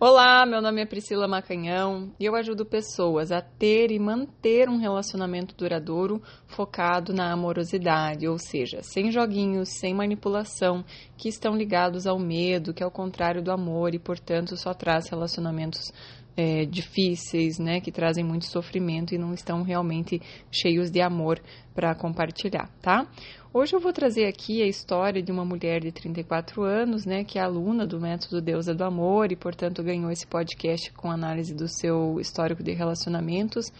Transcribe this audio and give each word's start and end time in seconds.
Olá, 0.00 0.46
meu 0.46 0.62
nome 0.62 0.80
é 0.80 0.86
Priscila 0.86 1.26
Macanhão 1.26 2.14
e 2.20 2.24
eu 2.24 2.36
ajudo 2.36 2.64
pessoas 2.64 3.32
a 3.32 3.40
ter 3.40 3.90
e 3.90 3.98
manter 3.98 4.68
um 4.68 4.76
relacionamento 4.76 5.56
duradouro 5.56 6.22
focado 6.46 7.12
na 7.12 7.32
amorosidade, 7.32 8.28
ou 8.28 8.38
seja, 8.38 8.80
sem 8.80 9.10
joguinhos, 9.10 9.70
sem 9.80 9.92
manipulação, 9.92 10.84
que 11.16 11.28
estão 11.28 11.56
ligados 11.56 12.06
ao 12.06 12.16
medo, 12.16 12.72
que 12.72 12.80
é 12.80 12.86
o 12.86 12.92
contrário 12.92 13.42
do 13.42 13.50
amor 13.50 13.92
e, 13.92 13.98
portanto, 13.98 14.56
só 14.56 14.72
traz 14.72 15.08
relacionamentos 15.08 15.92
é, 16.38 16.64
difíceis, 16.64 17.58
né, 17.58 17.80
que 17.80 17.90
trazem 17.90 18.22
muito 18.22 18.44
sofrimento 18.44 19.12
e 19.12 19.18
não 19.18 19.34
estão 19.34 19.64
realmente 19.64 20.22
cheios 20.52 20.88
de 20.88 21.00
amor 21.00 21.42
para 21.74 21.92
compartilhar, 21.96 22.70
tá? 22.80 23.08
Hoje 23.52 23.74
eu 23.74 23.80
vou 23.80 23.92
trazer 23.92 24.26
aqui 24.26 24.62
a 24.62 24.66
história 24.66 25.20
de 25.20 25.32
uma 25.32 25.44
mulher 25.44 25.80
de 25.80 25.90
34 25.90 26.62
anos, 26.62 27.04
né, 27.04 27.24
que 27.24 27.40
é 27.40 27.42
aluna 27.42 27.84
do 27.84 28.00
método 28.00 28.40
Deusa 28.40 28.72
do 28.72 28.84
Amor 28.84 29.32
e, 29.32 29.36
portanto, 29.36 29.82
ganhou 29.82 30.12
esse 30.12 30.28
podcast 30.28 30.92
com 30.92 31.10
análise 31.10 31.52
do 31.52 31.66
seu 31.66 32.20
histórico 32.20 32.62
de 32.62 32.72
relacionamentos. 32.72 33.72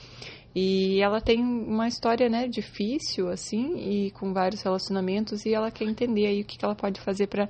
E 0.52 1.00
ela 1.00 1.20
tem 1.20 1.40
uma 1.40 1.86
história, 1.86 2.28
né, 2.28 2.48
difícil, 2.48 3.28
assim, 3.28 3.76
e 3.76 4.10
com 4.10 4.32
vários 4.32 4.62
relacionamentos, 4.62 5.46
e 5.46 5.54
ela 5.54 5.70
quer 5.70 5.84
entender 5.84 6.26
aí 6.26 6.40
o 6.40 6.44
que 6.44 6.64
ela 6.64 6.74
pode 6.74 7.00
fazer 7.00 7.28
para 7.28 7.48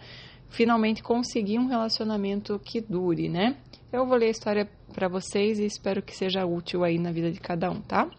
finalmente 0.51 1.03
conseguir 1.03 1.59
um 1.59 1.67
relacionamento 1.67 2.61
que 2.63 2.81
dure, 2.83 3.31
né? 3.31 3.57
Eu 3.91 4.05
vou 4.05 4.19
ler 4.19 4.27
a 4.27 4.31
história 4.31 4.69
para 4.93 5.09
vocês 5.09 5.59
e 5.59 5.65
espero 5.65 6.03
que 6.03 6.15
seja 6.15 6.45
útil 6.45 6.85
aí 6.85 6.99
na 6.99 7.11
vida 7.11 7.33
de 7.33 7.41
cada 7.41 7.71
um, 7.71 7.81
tá? 7.81 8.11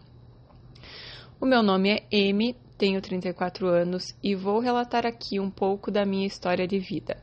O 1.40 1.46
meu 1.46 1.62
nome 1.62 1.90
é 1.90 2.28
Amy, 2.28 2.56
tenho 2.76 3.00
34 3.00 3.68
anos 3.68 4.12
e 4.20 4.34
vou 4.34 4.58
relatar 4.58 5.06
aqui 5.06 5.38
um 5.38 5.48
pouco 5.48 5.88
da 5.88 6.04
minha 6.04 6.26
história 6.26 6.66
de 6.66 6.80
vida. 6.80 7.22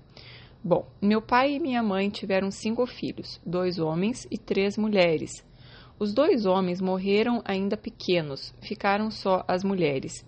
Bom, 0.64 0.88
meu 1.02 1.22
pai 1.22 1.56
e 1.56 1.60
minha 1.60 1.84
mãe 1.84 2.10
tiveram 2.10 2.50
cinco 2.50 2.86
filhos, 2.86 3.38
dois 3.46 3.80
homens 3.80 4.26
e 4.32 4.38
três 4.38 4.78
mulheres. 4.78 5.46
Os 6.00 6.14
dois 6.14 6.46
homens 6.46 6.80
morreram 6.80 7.42
ainda 7.44 7.76
pequenos, 7.76 8.54
ficaram 8.62 9.12
só 9.12 9.44
as 9.46 9.62
mulheres. 9.62 10.26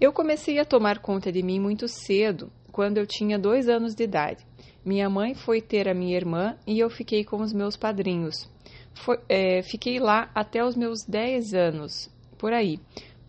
Eu 0.00 0.12
comecei 0.12 0.58
a 0.58 0.64
tomar 0.64 0.98
conta 0.98 1.30
de 1.30 1.40
mim 1.40 1.60
muito 1.60 1.86
cedo, 1.86 2.50
quando 2.72 2.98
eu 2.98 3.06
tinha 3.06 3.38
dois 3.38 3.68
anos 3.68 3.94
de 3.94 4.02
idade. 4.02 4.44
Minha 4.84 5.08
mãe 5.08 5.34
foi 5.34 5.62
ter 5.62 5.88
a 5.88 5.94
minha 5.94 6.14
irmã 6.14 6.58
e 6.66 6.78
eu 6.78 6.90
fiquei 6.90 7.24
com 7.24 7.40
os 7.40 7.54
meus 7.54 7.74
padrinhos. 7.74 8.50
Foi, 8.92 9.18
é, 9.28 9.62
fiquei 9.62 9.98
lá 9.98 10.30
até 10.34 10.62
os 10.62 10.76
meus 10.76 11.04
10 11.04 11.54
anos, 11.54 12.10
por 12.36 12.52
aí, 12.52 12.78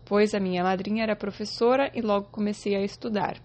pois 0.04 0.34
a 0.34 0.40
minha 0.40 0.62
madrinha 0.62 1.02
era 1.02 1.16
professora 1.16 1.90
e 1.94 2.02
logo 2.02 2.28
comecei 2.30 2.76
a 2.76 2.84
estudar. 2.84 3.40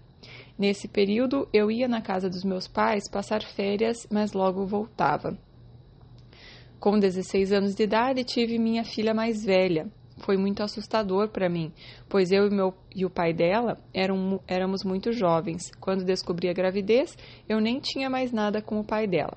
Nesse 0.58 0.86
período, 0.86 1.48
eu 1.52 1.70
ia 1.70 1.88
na 1.88 2.02
casa 2.02 2.28
dos 2.28 2.44
meus 2.44 2.68
pais 2.68 3.08
passar 3.08 3.42
férias, 3.42 4.06
mas 4.10 4.34
logo 4.34 4.66
voltava. 4.66 5.38
Com 6.78 6.98
16 6.98 7.50
anos 7.50 7.74
de 7.74 7.84
idade, 7.84 8.24
tive 8.24 8.58
minha 8.58 8.84
filha 8.84 9.14
mais 9.14 9.42
velha, 9.42 9.90
foi 10.18 10.36
muito 10.36 10.62
assustador 10.62 11.28
para 11.28 11.48
mim, 11.48 11.72
pois 12.08 12.30
eu 12.30 12.46
e, 12.46 12.50
meu, 12.50 12.74
e 12.94 13.04
o 13.04 13.10
pai 13.10 13.32
dela 13.32 13.78
eram, 13.92 14.40
éramos 14.46 14.84
muito 14.84 15.12
jovens. 15.12 15.70
Quando 15.80 16.04
descobri 16.04 16.48
a 16.48 16.52
gravidez, 16.52 17.16
eu 17.48 17.60
nem 17.60 17.80
tinha 17.80 18.08
mais 18.08 18.32
nada 18.32 18.62
com 18.62 18.78
o 18.78 18.84
pai 18.84 19.06
dela. 19.06 19.36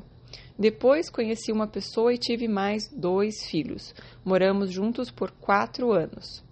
Depois 0.58 1.10
conheci 1.10 1.52
uma 1.52 1.68
pessoa 1.68 2.14
e 2.14 2.18
tive 2.18 2.48
mais 2.48 2.88
dois 2.90 3.46
filhos. 3.46 3.94
Moramos 4.24 4.72
juntos 4.72 5.12
por 5.12 5.32
quatro 5.32 5.92
anos. 5.92 6.44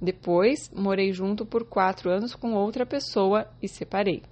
Depois, 0.00 0.70
morei 0.74 1.12
junto 1.12 1.44
por 1.44 1.64
quatro 1.64 2.10
anos 2.10 2.34
com 2.34 2.54
outra 2.54 2.86
pessoa 2.86 3.46
e 3.62 3.68
separei. 3.68 4.22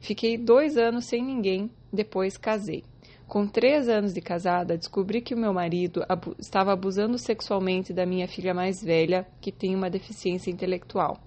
Fiquei 0.00 0.36
dois 0.36 0.76
anos 0.76 1.06
sem 1.06 1.24
ninguém, 1.24 1.70
depois 1.90 2.36
casei. 2.36 2.84
Com 3.28 3.46
três 3.46 3.90
anos 3.90 4.14
de 4.14 4.22
casada, 4.22 4.78
descobri 4.78 5.20
que 5.20 5.34
o 5.34 5.38
meu 5.38 5.52
marido 5.52 6.02
abu 6.08 6.34
estava 6.38 6.72
abusando 6.72 7.18
sexualmente 7.18 7.92
da 7.92 8.06
minha 8.06 8.26
filha 8.26 8.54
mais 8.54 8.82
velha, 8.82 9.26
que 9.38 9.52
tem 9.52 9.76
uma 9.76 9.90
deficiência 9.90 10.50
intelectual. 10.50 11.20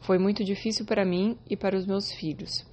Foi 0.00 0.18
muito 0.18 0.42
difícil 0.42 0.84
para 0.84 1.04
mim 1.04 1.38
e 1.48 1.56
para 1.56 1.76
os 1.76 1.86
meus 1.86 2.10
filhos. 2.10 2.66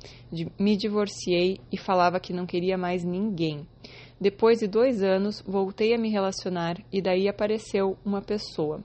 Me 0.59 0.75
divorciei 0.75 1.59
e 1.72 1.78
falava 1.78 2.20
que 2.20 2.34
não 2.34 2.47
queria 2.47 2.75
mais 2.75 3.03
ninguém. 3.03 3.68
Depois 4.20 4.58
de 4.58 4.68
dois 4.68 5.03
anos, 5.03 5.44
voltei 5.46 5.94
a 5.94 5.97
me 6.00 6.09
relacionar 6.09 6.76
e 6.92 7.00
daí 7.00 7.28
apareceu 7.28 7.96
uma 8.03 8.24
pessoa. 8.24 8.84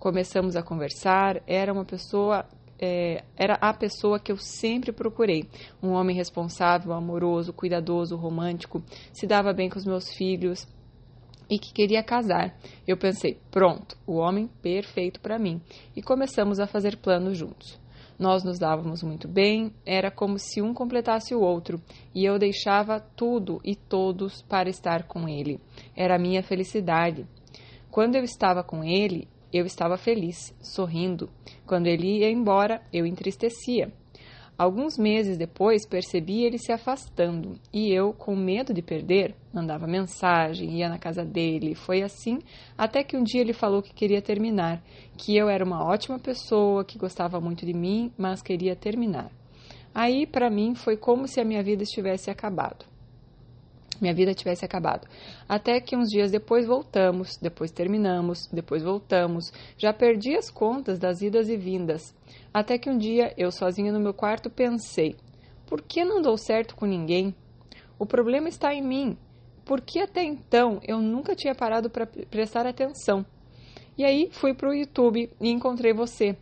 Começamos 0.00 0.56
a 0.56 0.64
conversar, 0.64 1.40
era 1.46 1.72
uma 1.72 1.84
pessoa 1.84 2.44
é, 2.80 3.24
era 3.36 3.54
a 3.54 3.74
pessoa 3.74 4.20
que 4.20 4.30
eu 4.30 4.36
sempre 4.36 4.92
procurei. 4.92 5.48
Um 5.82 5.90
homem 5.90 6.16
responsável, 6.16 6.92
amoroso, 6.92 7.52
cuidadoso, 7.52 8.16
romântico, 8.16 8.82
se 9.12 9.26
dava 9.26 9.52
bem 9.52 9.68
com 9.68 9.78
os 9.78 9.84
meus 9.84 10.12
filhos 10.12 10.66
e 11.50 11.58
que 11.58 11.72
queria 11.72 12.02
casar. 12.02 12.54
Eu 12.86 12.96
pensei, 12.96 13.38
pronto, 13.50 13.96
o 14.06 14.16
homem 14.16 14.48
perfeito 14.62 15.20
para 15.20 15.38
mim. 15.38 15.60
E 15.96 16.02
começamos 16.02 16.60
a 16.60 16.66
fazer 16.66 16.96
planos 16.96 17.36
juntos. 17.36 17.80
Nós 18.18 18.42
nos 18.42 18.58
dávamos 18.58 19.02
muito 19.02 19.28
bem, 19.28 19.72
era 19.86 20.10
como 20.10 20.40
se 20.40 20.60
um 20.60 20.74
completasse 20.74 21.36
o 21.36 21.40
outro, 21.40 21.80
e 22.12 22.24
eu 22.24 22.36
deixava 22.36 22.98
tudo 22.98 23.60
e 23.64 23.76
todos 23.76 24.42
para 24.42 24.68
estar 24.68 25.04
com 25.04 25.28
ele. 25.28 25.60
Era 25.96 26.16
a 26.16 26.18
minha 26.18 26.42
felicidade. 26.42 27.24
Quando 27.92 28.16
eu 28.16 28.24
estava 28.24 28.64
com 28.64 28.82
ele, 28.82 29.28
eu 29.52 29.64
estava 29.64 29.96
feliz, 29.96 30.54
sorrindo. 30.60 31.30
Quando 31.66 31.86
ele 31.86 32.18
ia 32.18 32.30
embora, 32.30 32.82
eu 32.92 33.06
entristecia. 33.06 33.92
Alguns 34.58 34.98
meses 34.98 35.38
depois, 35.38 35.86
percebi 35.86 36.42
ele 36.42 36.58
se 36.58 36.72
afastando 36.72 37.54
e 37.72 37.92
eu, 37.92 38.12
com 38.12 38.34
medo 38.34 38.74
de 38.74 38.82
perder, 38.82 39.36
mandava 39.54 39.86
mensagem, 39.86 40.78
ia 40.78 40.88
na 40.88 40.98
casa 40.98 41.24
dele. 41.24 41.76
Foi 41.76 42.02
assim 42.02 42.40
até 42.76 43.04
que 43.04 43.16
um 43.16 43.22
dia 43.22 43.40
ele 43.40 43.52
falou 43.52 43.80
que 43.80 43.94
queria 43.94 44.20
terminar, 44.20 44.82
que 45.16 45.36
eu 45.36 45.48
era 45.48 45.64
uma 45.64 45.84
ótima 45.84 46.18
pessoa, 46.18 46.84
que 46.84 46.98
gostava 46.98 47.40
muito 47.40 47.64
de 47.64 47.72
mim, 47.72 48.12
mas 48.18 48.42
queria 48.42 48.74
terminar. 48.74 49.30
Aí, 49.94 50.26
para 50.26 50.50
mim, 50.50 50.74
foi 50.74 50.96
como 50.96 51.28
se 51.28 51.40
a 51.40 51.44
minha 51.44 51.62
vida 51.62 51.84
estivesse 51.84 52.28
acabado 52.28 52.97
minha 54.00 54.14
vida 54.14 54.34
tivesse 54.34 54.64
acabado. 54.64 55.06
Até 55.48 55.80
que 55.80 55.96
uns 55.96 56.08
dias 56.08 56.30
depois 56.30 56.66
voltamos, 56.66 57.36
depois 57.36 57.70
terminamos, 57.70 58.48
depois 58.52 58.82
voltamos. 58.82 59.52
Já 59.76 59.92
perdi 59.92 60.36
as 60.36 60.50
contas 60.50 60.98
das 60.98 61.22
idas 61.22 61.48
e 61.48 61.56
vindas. 61.56 62.14
Até 62.52 62.78
que 62.78 62.90
um 62.90 62.96
dia, 62.96 63.32
eu 63.36 63.50
sozinha 63.50 63.92
no 63.92 64.00
meu 64.00 64.14
quarto, 64.14 64.50
pensei: 64.50 65.16
por 65.66 65.82
que 65.82 66.04
não 66.04 66.22
dou 66.22 66.36
certo 66.36 66.74
com 66.74 66.86
ninguém? 66.86 67.34
O 67.98 68.06
problema 68.06 68.48
está 68.48 68.72
em 68.72 68.82
mim. 68.82 69.18
Por 69.64 69.82
que 69.82 70.00
até 70.00 70.22
então 70.22 70.80
eu 70.86 70.98
nunca 70.98 71.34
tinha 71.34 71.54
parado 71.54 71.90
para 71.90 72.06
prestar 72.06 72.66
atenção? 72.66 73.24
E 73.96 74.04
aí 74.04 74.30
fui 74.32 74.54
para 74.54 74.70
o 74.70 74.74
YouTube 74.74 75.30
e 75.40 75.50
encontrei 75.50 75.92
você. 75.92 76.36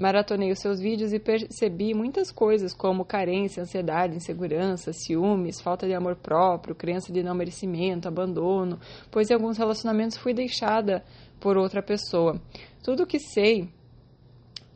Maratonei 0.00 0.50
os 0.50 0.58
seus 0.60 0.80
vídeos 0.80 1.12
e 1.12 1.18
percebi 1.18 1.92
muitas 1.92 2.32
coisas, 2.32 2.72
como 2.72 3.04
carência, 3.04 3.62
ansiedade, 3.62 4.16
insegurança, 4.16 4.94
ciúmes, 4.94 5.60
falta 5.60 5.86
de 5.86 5.92
amor 5.92 6.16
próprio, 6.16 6.74
crença 6.74 7.12
de 7.12 7.22
não 7.22 7.34
merecimento, 7.34 8.08
abandono, 8.08 8.80
pois 9.10 9.28
em 9.28 9.34
alguns 9.34 9.58
relacionamentos 9.58 10.16
fui 10.16 10.32
deixada 10.32 11.04
por 11.38 11.58
outra 11.58 11.82
pessoa. 11.82 12.40
Tudo 12.82 13.06
que 13.06 13.18
sei, 13.18 13.68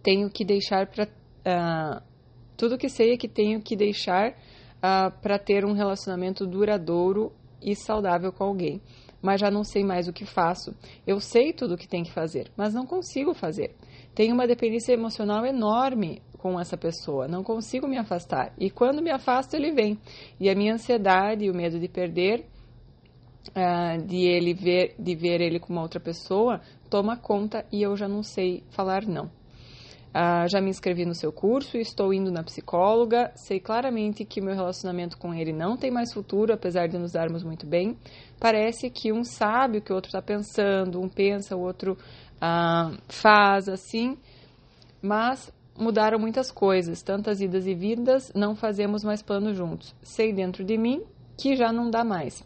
tenho 0.03 0.29
que 0.29 0.45
deixar 0.45 0.89
para. 0.89 1.05
Uh, 1.05 1.09
ah, 1.47 2.03
tudo 2.55 2.77
que 2.77 2.91
sei 2.91 3.15
é 3.15 3.17
que 3.17 3.27
tenho 3.27 3.63
que 3.63 3.75
deixar 3.75 4.29
uh, 4.29 4.35
ah, 4.83 5.11
para 5.11 5.39
ter 5.39 5.65
um 5.65 5.73
relacionamento 5.73 6.47
duradouro 6.47 7.33
e 7.63 7.75
saudável 7.75 8.31
com 8.31 8.45
alguém. 8.45 8.83
Mas 9.25 9.41
já 9.41 9.51
não 9.51 9.65
sei 9.65 9.83
mais 9.83 10.07
o 10.07 10.13
que 10.13 10.27
faço. 10.27 10.75
Eu 11.07 11.19
sei 11.19 11.53
tudo 11.53 11.75
o 11.75 11.79
que 11.79 11.89
tem 11.89 12.05
que 12.05 12.13
fazer, 12.13 12.53
mas 12.57 12.75
não 12.75 12.85
consigo 12.85 13.33
fazer 13.33 13.75
tenho 14.15 14.35
uma 14.35 14.47
dependência 14.47 14.93
emocional 14.93 15.45
enorme 15.45 16.23
com 16.39 16.61
essa 16.61 16.77
pessoa, 16.77 17.27
não 17.27 17.43
consigo 17.43 17.89
me 17.89 17.99
afastar. 17.99 18.53
E 18.59 18.71
quando 18.71 19.03
me 19.03 19.11
afasto, 19.11 19.55
ele 19.55 19.73
vem. 19.73 19.99
E 20.39 20.49
a 20.49 20.55
minha 20.55 20.75
ansiedade 20.75 21.45
e 21.45 21.51
o 21.51 21.55
medo 21.55 21.81
de 21.81 21.89
perder, 21.89 22.47
uh, 23.49 24.07
de 24.07 24.25
ele 24.25 24.55
ver, 24.55 24.95
de 24.99 25.15
ver 25.17 25.41
ele 25.41 25.59
com 25.59 25.73
uma 25.73 25.83
outra 25.83 25.99
pessoa, 25.99 26.61
toma 26.89 27.17
conta 27.17 27.67
e 27.73 27.83
eu 27.83 27.97
já 27.97 28.07
não 28.07 28.23
sei 28.23 28.63
falar 28.71 29.05
não. 29.07 29.31
Uh, 30.15 30.49
já 30.49 30.61
me 30.61 30.71
inscrevi 30.71 31.05
no 31.05 31.15
seu 31.15 31.33
curso, 31.33 31.77
estou 31.77 32.15
indo 32.15 32.31
na 32.31 32.45
psicóloga, 32.45 33.33
sei 33.35 33.59
claramente 33.59 34.25
que 34.25 34.41
meu 34.41 34.55
relacionamento 34.55 35.19
com 35.19 35.35
ele 35.35 35.53
não 35.53 35.77
tem 35.77 35.91
mais 35.91 36.13
futuro, 36.13 36.53
apesar 36.53 36.87
de 36.87 36.97
nos 36.97 37.11
darmos 37.11 37.43
muito 37.43 37.67
bem. 37.67 37.99
Parece 38.39 38.89
que 38.91 39.13
um 39.13 39.25
sabe 39.25 39.79
o 39.79 39.83
que 39.83 39.91
o 39.91 39.97
outro 39.97 40.11
está 40.11 40.23
pensando, 40.23 41.01
um 41.01 41.09
pensa, 41.09 41.57
o 41.57 41.61
outro 41.61 41.99
ah, 42.41 42.93
faz 43.09 43.69
assim, 43.69 44.17
mas 45.03 45.53
mudaram 45.77 46.17
muitas 46.17 46.49
coisas, 46.49 47.03
tantas 47.03 47.41
idas 47.41 47.67
e 47.67 47.75
vindas, 47.75 48.31
não 48.37 48.55
fazemos 48.55 49.03
mais 49.03 49.21
planos 49.21 49.57
juntos. 49.57 49.97
Sei 50.01 50.33
dentro 50.33 50.63
de 50.63 50.79
mim 50.79 51.03
que 51.37 51.57
já 51.57 51.73
não 51.73 51.91
dá 51.91 52.05
mais. 52.05 52.45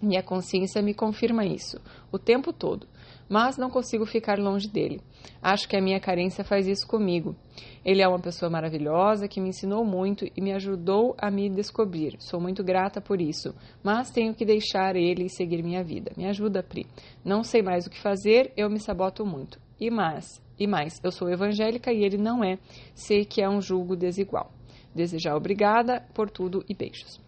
Minha 0.00 0.22
consciência 0.22 0.80
me 0.80 0.94
confirma 0.94 1.44
isso 1.44 1.78
o 2.10 2.18
tempo 2.18 2.50
todo. 2.50 2.86
Mas 3.28 3.56
não 3.56 3.68
consigo 3.68 4.06
ficar 4.06 4.38
longe 4.38 4.68
dele. 4.68 5.00
Acho 5.42 5.68
que 5.68 5.76
a 5.76 5.80
minha 5.80 6.00
carência 6.00 6.44
faz 6.44 6.66
isso 6.66 6.86
comigo. 6.86 7.36
Ele 7.84 8.02
é 8.02 8.08
uma 8.08 8.18
pessoa 8.18 8.50
maravilhosa 8.50 9.28
que 9.28 9.40
me 9.40 9.48
ensinou 9.48 9.84
muito 9.84 10.26
e 10.36 10.40
me 10.40 10.52
ajudou 10.52 11.14
a 11.18 11.30
me 11.30 11.48
descobrir. 11.48 12.16
Sou 12.18 12.40
muito 12.40 12.64
grata 12.64 13.00
por 13.00 13.20
isso, 13.20 13.54
mas 13.82 14.10
tenho 14.10 14.34
que 14.34 14.44
deixar 14.44 14.96
ele 14.96 15.24
e 15.24 15.30
seguir 15.30 15.62
minha 15.62 15.84
vida. 15.84 16.12
Me 16.16 16.26
ajuda, 16.26 16.62
Pri. 16.62 16.86
Não 17.24 17.42
sei 17.42 17.62
mais 17.62 17.86
o 17.86 17.90
que 17.90 18.00
fazer, 18.00 18.52
eu 18.56 18.70
me 18.70 18.80
saboto 18.80 19.24
muito. 19.26 19.60
E 19.80 19.90
mais, 19.90 20.42
e 20.58 20.66
mais, 20.66 21.00
eu 21.04 21.12
sou 21.12 21.30
evangélica 21.30 21.92
e 21.92 22.02
ele 22.02 22.16
não 22.16 22.42
é. 22.42 22.58
Sei 22.94 23.24
que 23.24 23.42
é 23.42 23.48
um 23.48 23.60
julgo 23.60 23.94
desigual. 23.94 24.52
Desejar 24.94 25.36
obrigada 25.36 26.04
por 26.14 26.30
tudo 26.30 26.64
e 26.68 26.74
beijos. 26.74 27.27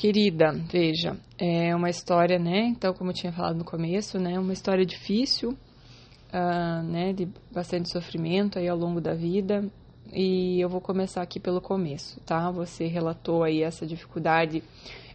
Querida, 0.00 0.52
veja, 0.52 1.14
é 1.36 1.76
uma 1.76 1.90
história, 1.90 2.38
né? 2.38 2.68
Então, 2.68 2.94
como 2.94 3.10
eu 3.10 3.14
tinha 3.14 3.30
falado 3.30 3.58
no 3.58 3.66
começo, 3.66 4.18
né? 4.18 4.38
Uma 4.38 4.54
história 4.54 4.86
difícil, 4.86 5.50
uh, 5.50 6.82
né? 6.82 7.12
De 7.12 7.28
bastante 7.52 7.92
sofrimento 7.92 8.58
aí 8.58 8.66
ao 8.66 8.78
longo 8.78 8.98
da 8.98 9.12
vida. 9.12 9.62
E 10.10 10.58
eu 10.58 10.70
vou 10.70 10.80
começar 10.80 11.20
aqui 11.20 11.38
pelo 11.38 11.60
começo, 11.60 12.18
tá? 12.20 12.50
Você 12.50 12.86
relatou 12.86 13.44
aí 13.44 13.62
essa 13.62 13.86
dificuldade 13.86 14.64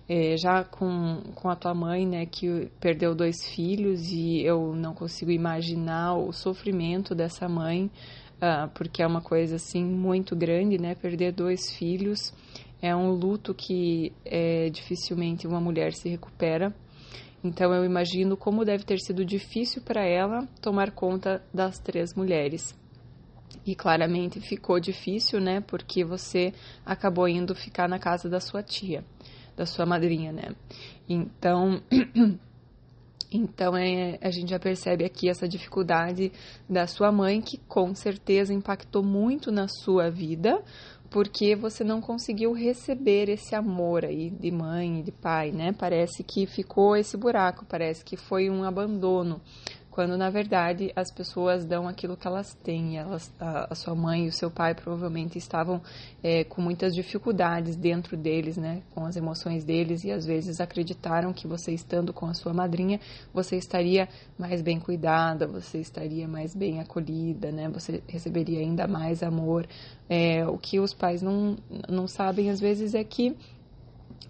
é, 0.07 0.37
já 0.37 0.63
com, 0.63 1.19
com 1.33 1.49
a 1.49 1.55
tua 1.55 1.73
mãe, 1.73 2.05
né? 2.05 2.27
Que 2.27 2.69
perdeu 2.79 3.15
dois 3.15 3.43
filhos 3.43 4.11
e 4.11 4.43
eu 4.43 4.75
não 4.75 4.93
consigo 4.93 5.31
imaginar 5.31 6.13
o 6.13 6.31
sofrimento 6.31 7.15
dessa 7.15 7.49
mãe, 7.49 7.89
uh, 8.35 8.69
porque 8.75 9.01
é 9.01 9.07
uma 9.07 9.21
coisa 9.21 9.55
assim 9.55 9.83
muito 9.83 10.35
grande, 10.35 10.77
né? 10.77 10.93
Perder 10.93 11.31
dois 11.31 11.71
filhos 11.71 12.31
é 12.85 12.95
um 12.95 13.11
luto 13.11 13.53
que 13.53 14.13
é, 14.23 14.69
dificilmente 14.69 15.47
uma 15.47 15.59
mulher 15.59 15.93
se 15.93 16.07
recupera. 16.07 16.73
Então 17.43 17.73
eu 17.73 17.83
imagino 17.83 18.37
como 18.37 18.63
deve 18.63 18.83
ter 18.83 18.99
sido 18.99 19.25
difícil 19.25 19.81
para 19.81 20.05
ela 20.05 20.47
tomar 20.61 20.91
conta 20.91 21.43
das 21.53 21.79
três 21.79 22.13
mulheres. 22.13 22.77
E 23.65 23.73
claramente 23.73 24.39
ficou 24.39 24.79
difícil, 24.79 25.39
né? 25.39 25.61
Porque 25.61 26.03
você 26.03 26.53
acabou 26.85 27.27
indo 27.27 27.55
ficar 27.55 27.89
na 27.89 27.97
casa 27.97 28.29
da 28.29 28.39
sua 28.39 28.61
tia, 28.61 29.03
da 29.55 29.65
sua 29.65 29.85
madrinha, 29.85 30.31
né? 30.31 30.55
Então, 31.09 31.81
então 33.31 33.75
é, 33.75 34.19
a 34.21 34.29
gente 34.29 34.49
já 34.49 34.59
percebe 34.59 35.03
aqui 35.03 35.27
essa 35.27 35.47
dificuldade 35.47 36.31
da 36.69 36.85
sua 36.85 37.11
mãe, 37.11 37.41
que 37.41 37.57
com 37.67 37.95
certeza 37.95 38.53
impactou 38.53 39.03
muito 39.03 39.51
na 39.51 39.67
sua 39.67 40.11
vida, 40.11 40.61
porque 41.09 41.55
você 41.55 41.83
não 41.83 42.01
conseguiu 42.01 42.51
receber 42.53 43.29
esse 43.29 43.55
amor 43.55 44.05
aí 44.05 44.29
de 44.29 44.51
mãe 44.51 44.99
e 44.99 45.03
de 45.03 45.11
pai, 45.11 45.51
né? 45.51 45.71
Parece 45.71 46.23
que 46.23 46.45
ficou 46.45 46.95
esse 46.95 47.15
buraco, 47.15 47.65
parece 47.65 48.03
que 48.03 48.17
foi 48.17 48.49
um 48.49 48.63
abandono 48.63 49.41
quando 49.95 50.17
na 50.17 50.29
verdade 50.29 50.91
as 50.93 51.09
pessoas 51.09 51.63
dão 51.63 51.87
aquilo 51.87 52.17
que 52.17 52.27
elas 52.27 52.53
têm. 52.53 52.97
Elas, 52.97 53.31
a, 53.39 53.71
a 53.71 53.75
sua 53.75 53.95
mãe 53.95 54.25
e 54.25 54.27
o 54.27 54.31
seu 54.31 54.51
pai 54.51 54.75
provavelmente 54.75 55.37
estavam 55.37 55.81
é, 56.21 56.43
com 56.43 56.61
muitas 56.61 56.93
dificuldades 56.93 57.77
dentro 57.77 58.17
deles, 58.17 58.57
né, 58.57 58.81
com 58.93 59.05
as 59.05 59.15
emoções 59.15 59.63
deles 59.63 60.03
e 60.03 60.11
às 60.11 60.25
vezes 60.25 60.59
acreditaram 60.59 61.31
que 61.31 61.47
você 61.47 61.71
estando 61.71 62.11
com 62.11 62.25
a 62.25 62.33
sua 62.33 62.53
madrinha 62.53 62.99
você 63.33 63.55
estaria 63.55 64.09
mais 64.37 64.61
bem 64.61 64.81
cuidada, 64.81 65.47
você 65.47 65.77
estaria 65.77 66.27
mais 66.27 66.53
bem 66.53 66.81
acolhida, 66.81 67.49
né, 67.49 67.69
você 67.69 68.03
receberia 68.05 68.59
ainda 68.59 68.85
mais 68.87 69.23
amor. 69.23 69.65
É, 70.09 70.45
o 70.45 70.57
que 70.57 70.77
os 70.77 70.93
pais 70.93 71.21
não, 71.21 71.55
não 71.87 72.05
sabem 72.05 72.49
às 72.49 72.59
vezes 72.59 72.93
é 72.93 73.03
que 73.03 73.33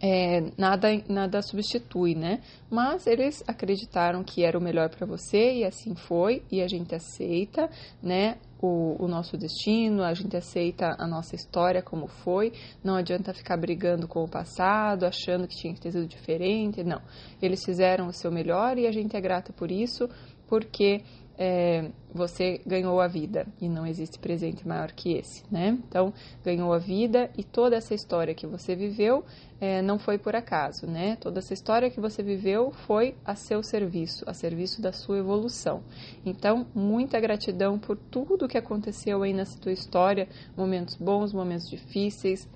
é, 0.02 0.52
nada, 0.58 0.90
nada 1.08 1.42
substitui, 1.42 2.16
né? 2.16 2.42
Mas 2.70 3.08
eles 3.08 3.44
acreditaram 3.48 4.24
que 4.24 4.44
era 4.44 4.58
o 4.58 4.62
melhor 4.62 4.90
para 4.90 5.06
você 5.06 5.60
e 5.60 5.66
assim 5.66 5.96
foi, 5.96 6.44
e 6.52 6.62
a 6.62 6.68
gente 6.68 6.94
aceita, 6.94 7.70
né? 8.02 8.38
O, 8.62 9.04
o, 9.04 9.08
nosso 9.08 9.38
destino, 9.38 10.02
a 10.02 10.14
gente 10.14 10.36
aceita 10.36 10.96
a 10.98 11.06
nossa 11.06 11.36
história 11.36 11.84
como 11.84 12.08
foi, 12.08 12.52
não 12.84 12.96
adianta 12.96 13.34
ficar 13.34 13.58
brigando 13.58 14.08
com 14.08 14.24
o 14.24 14.30
passado, 14.30 15.06
achando 15.06 15.48
que 15.48 15.56
tinha 15.56 15.74
que 15.74 15.82
ter 15.82 15.92
sido 15.92 16.08
diferente, 16.08 16.84
não. 16.84 17.02
Eles 17.42 17.64
fizeram 17.64 18.08
o 18.08 18.14
seu 18.14 18.32
melhor 18.32 18.78
e 18.78 18.88
a 18.88 18.92
gente 18.92 19.16
é 19.16 19.22
grata 19.22 19.54
por 19.54 19.70
isso, 19.70 20.10
porque 20.48 21.04
é, 21.38 21.90
você 22.14 22.62
ganhou 22.66 23.02
a 23.02 23.08
vida 23.08 23.46
e 23.60 23.68
não 23.68 23.86
existe 23.86 24.18
presente 24.18 24.68
maior 24.68 24.92
que 24.92 25.14
esse, 25.14 25.44
né? 25.52 25.78
Então, 25.88 26.14
ganhou 26.44 26.72
a 26.74 26.78
vida 26.78 27.30
e 27.38 27.44
toda 27.44 27.76
essa 27.76 27.94
história 27.94 28.34
que 28.34 28.48
você 28.48 28.76
viveu 28.76 29.24
é, 29.60 29.82
não 29.82 30.00
foi 30.00 30.18
por 30.18 30.36
acaso, 30.36 30.88
né? 30.88 31.18
Toda 31.18 31.40
essa 31.40 31.54
história 31.54 31.90
que 31.90 32.00
você 32.00 32.24
viveu 32.24 32.72
foi 32.72 33.16
a 33.26 33.36
seu 33.36 33.62
serviço, 33.62 34.24
a 34.28 34.34
serviço 34.34 34.82
da 34.82 34.92
sua 34.92 35.18
evolução. 35.18 35.84
Então, 36.26 36.68
muita 36.74 37.20
gratidão 37.20 37.78
por 37.78 37.98
tudo 37.98 38.48
que 38.48 38.58
aconteceu 38.58 39.22
aí 39.24 39.34
nessa 39.34 39.60
tua 39.60 39.72
história, 39.72 40.28
momentos 40.56 40.96
bons, 40.96 41.34
momentos 41.34 41.70
difíceis, 41.70 42.48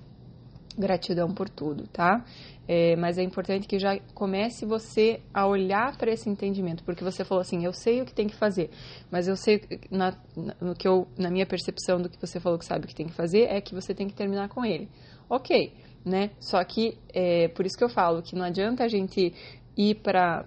gratidão 0.78 1.34
por 1.34 1.50
tudo, 1.50 1.88
tá? 1.88 2.24
É, 2.68 2.96
mas 2.96 3.18
é 3.18 3.24
importante 3.24 3.68
que 3.68 3.80
já 3.80 3.98
comece 4.14 4.66
você 4.66 5.22
a 5.34 5.48
olhar 5.48 5.98
para 5.98 6.12
esse 6.12 6.30
entendimento, 6.30 6.84
porque 6.84 7.04
você 7.04 7.26
falou 7.26 7.42
assim, 7.42 7.66
eu 7.66 7.74
sei 7.74 8.02
o 8.02 8.06
que 8.06 8.14
tem 8.14 8.28
que 8.28 8.36
fazer, 8.36 8.70
mas 9.10 9.28
eu 9.28 9.36
sei 9.36 9.62
na, 9.90 10.16
no 10.62 10.76
que 10.76 10.88
eu, 10.88 11.08
na 11.18 11.32
minha 11.32 11.46
percepção 11.46 12.00
do 12.00 12.10
que 12.10 12.20
você 12.20 12.40
falou 12.40 12.60
que 12.60 12.66
sabe 12.66 12.86
o 12.86 12.88
que 12.88 12.96
tem 12.96 13.08
que 13.08 13.14
fazer 13.14 13.48
é 13.50 13.60
que 13.60 13.74
você 13.74 13.94
tem 13.94 14.08
que 14.08 14.14
terminar 14.14 14.50
com 14.50 14.64
ele. 14.64 14.88
Ok, 15.28 15.74
né? 16.06 16.32
Só 16.40 16.64
que 16.64 16.98
é 17.14 17.48
por 17.50 17.66
isso 17.66 17.78
que 17.78 17.84
eu 17.84 17.90
falo 17.90 18.22
que 18.22 18.36
não 18.36 18.44
adianta 18.44 18.84
a 18.84 18.88
gente 18.88 19.34
ir 19.76 19.96
para 19.96 20.46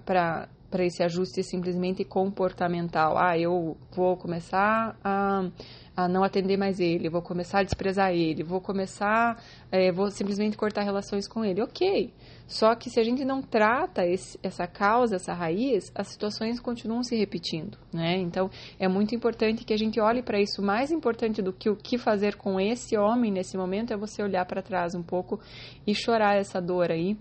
para 0.72 0.86
esse 0.86 1.02
ajuste 1.02 1.42
simplesmente 1.42 2.02
comportamental. 2.02 3.18
Ah, 3.18 3.38
eu 3.38 3.76
vou 3.94 4.16
começar 4.16 4.98
a 5.04 5.50
a 5.96 6.08
não 6.08 6.24
atender 6.24 6.56
mais 6.56 6.80
ele, 6.80 7.08
vou 7.08 7.20
começar 7.20 7.60
a 7.60 7.62
desprezar 7.62 8.12
ele, 8.12 8.42
vou 8.42 8.60
começar, 8.60 9.42
é, 9.70 9.92
vou 9.92 10.10
simplesmente 10.10 10.56
cortar 10.56 10.82
relações 10.82 11.28
com 11.28 11.44
ele. 11.44 11.62
Ok. 11.62 12.12
Só 12.46 12.74
que 12.74 12.90
se 12.90 12.98
a 12.98 13.04
gente 13.04 13.24
não 13.24 13.42
trata 13.42 14.06
esse, 14.06 14.38
essa 14.42 14.66
causa, 14.66 15.16
essa 15.16 15.32
raiz, 15.32 15.90
as 15.94 16.08
situações 16.08 16.60
continuam 16.60 17.02
se 17.02 17.16
repetindo, 17.16 17.78
né? 17.92 18.16
Então 18.18 18.50
é 18.78 18.88
muito 18.88 19.14
importante 19.14 19.64
que 19.64 19.72
a 19.72 19.76
gente 19.76 20.00
olhe 20.00 20.22
para 20.22 20.40
isso. 20.40 20.62
Mais 20.62 20.90
importante 20.90 21.42
do 21.42 21.52
que 21.52 21.68
o 21.68 21.76
que 21.76 21.98
fazer 21.98 22.36
com 22.36 22.60
esse 22.60 22.96
homem 22.96 23.30
nesse 23.30 23.56
momento 23.56 23.92
é 23.92 23.96
você 23.96 24.22
olhar 24.22 24.44
para 24.46 24.62
trás 24.62 24.94
um 24.94 25.02
pouco 25.02 25.40
e 25.86 25.94
chorar 25.94 26.36
essa 26.36 26.60
dor 26.60 26.90
aí 26.90 27.16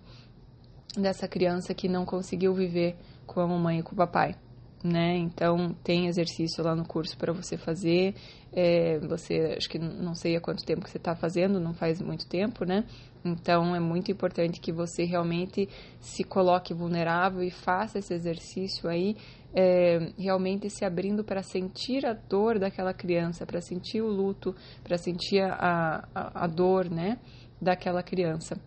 dessa 0.98 1.28
criança 1.28 1.74
que 1.74 1.88
não 1.88 2.06
conseguiu 2.06 2.54
viver 2.54 2.98
com 3.26 3.40
a 3.40 3.48
mamãe 3.48 3.80
e 3.80 3.84
com 3.84 3.94
o 3.94 3.98
papai 3.98 4.36
né? 4.84 5.18
Então 5.18 5.76
tem 5.84 6.08
exercício 6.08 6.64
lá 6.64 6.76
no 6.76 6.86
curso 6.86 7.18
para 7.18 7.34
você 7.34 7.58
fazer. 7.58 8.16
É, 8.54 9.00
você 9.00 9.56
acho 9.58 9.70
que 9.70 9.80
não 9.80 10.14
sei 10.14 10.36
há 10.36 10.42
quanto 10.42 10.66
tempo 10.66 10.84
que 10.84 10.90
você 10.90 10.98
está 10.98 11.16
fazendo, 11.16 11.60
não 11.60 11.74
faz 11.74 12.02
muito 12.02 12.28
tempo, 12.28 12.66
né? 12.66 12.86
Então 13.24 13.76
é 13.76 13.80
muito 13.80 14.12
importante 14.12 14.60
que 14.60 14.72
você 14.72 15.04
realmente 15.04 15.70
se 16.00 16.24
coloque 16.24 16.74
vulnerável 16.74 17.44
e 17.44 17.52
faça 17.52 18.00
esse 18.00 18.14
exercício 18.14 18.90
aí, 18.90 19.16
é, 19.54 20.12
realmente 20.18 20.70
se 20.70 20.84
abrindo 20.84 21.24
para 21.24 21.44
sentir 21.44 22.06
a 22.06 22.14
dor 22.14 22.58
daquela 22.58 22.94
criança, 22.94 23.46
para 23.46 23.62
sentir 23.62 24.02
o 24.02 24.08
luto, 24.08 24.56
para 24.84 24.98
sentir 24.98 25.42
a, 25.42 26.08
a, 26.16 26.44
a 26.46 26.48
dor, 26.48 26.90
né, 26.90 27.20
daquela 27.62 28.02
criança 28.02 28.60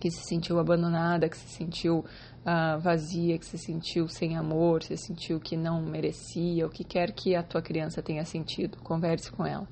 que 0.00 0.10
se 0.10 0.24
sentiu 0.24 0.58
abandonada, 0.58 1.28
que 1.28 1.36
se 1.36 1.48
sentiu 1.48 2.04
uh, 2.44 2.80
vazia, 2.80 3.38
que 3.38 3.46
se 3.46 3.58
sentiu 3.58 4.08
sem 4.08 4.36
amor, 4.36 4.82
se 4.82 4.96
sentiu 4.96 5.40
que 5.40 5.56
não 5.56 5.82
merecia, 5.82 6.66
o 6.66 6.70
que 6.70 6.84
quer 6.84 7.12
que 7.12 7.34
a 7.34 7.42
tua 7.42 7.62
criança 7.62 8.02
tenha 8.02 8.24
sentido, 8.24 8.78
converse 8.78 9.30
com 9.30 9.46
ela, 9.46 9.68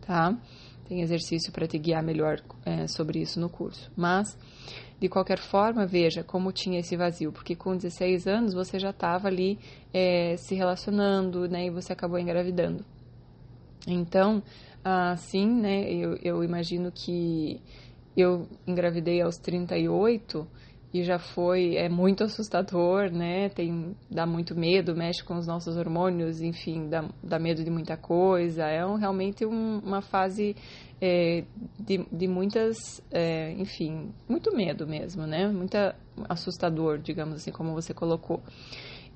tá? 0.00 0.36
Tem 0.86 1.00
exercício 1.00 1.52
para 1.52 1.66
te 1.66 1.78
guiar 1.78 2.02
melhor 2.02 2.40
é, 2.66 2.86
sobre 2.86 3.20
isso 3.20 3.40
no 3.40 3.48
curso. 3.48 3.90
Mas, 3.96 4.36
de 5.00 5.08
qualquer 5.08 5.38
forma, 5.38 5.86
veja 5.86 6.22
como 6.22 6.52
tinha 6.52 6.80
esse 6.80 6.96
vazio, 6.96 7.32
porque 7.32 7.56
com 7.56 7.76
16 7.76 8.26
anos 8.26 8.54
você 8.54 8.78
já 8.78 8.90
estava 8.90 9.28
ali 9.28 9.58
é, 9.92 10.36
se 10.36 10.54
relacionando, 10.54 11.48
né, 11.48 11.66
e 11.66 11.70
você 11.70 11.92
acabou 11.92 12.18
engravidando. 12.18 12.84
Então, 13.86 14.42
assim, 14.84 15.46
né, 15.46 15.90
eu, 15.90 16.16
eu 16.22 16.44
imagino 16.44 16.92
que 16.92 17.60
eu 18.16 18.46
engravidei 18.66 19.22
aos 19.22 19.38
38 19.38 20.46
e 20.46 20.71
já 21.00 21.18
foi 21.18 21.76
é 21.76 21.88
muito 21.88 22.22
assustador, 22.22 23.10
né? 23.10 23.48
Tem 23.48 23.96
dá 24.10 24.26
muito 24.26 24.54
medo, 24.54 24.94
mexe 24.94 25.24
com 25.24 25.36
os 25.36 25.46
nossos 25.46 25.76
hormônios, 25.76 26.42
enfim, 26.42 26.88
dá, 26.88 27.08
dá 27.22 27.38
medo 27.38 27.64
de 27.64 27.70
muita 27.70 27.96
coisa. 27.96 28.64
É 28.64 28.84
um, 28.84 28.96
realmente 28.96 29.46
um, 29.46 29.78
uma 29.78 30.02
fase 30.02 30.54
é, 31.00 31.44
de, 31.80 32.06
de 32.12 32.28
muitas, 32.28 32.76
é, 33.10 33.52
enfim, 33.52 34.12
muito 34.28 34.54
medo 34.54 34.86
mesmo, 34.86 35.26
né? 35.26 35.48
Muita 35.48 35.96
assustador, 36.28 36.98
digamos 36.98 37.36
assim, 37.36 37.50
como 37.50 37.72
você 37.72 37.94
colocou. 37.94 38.42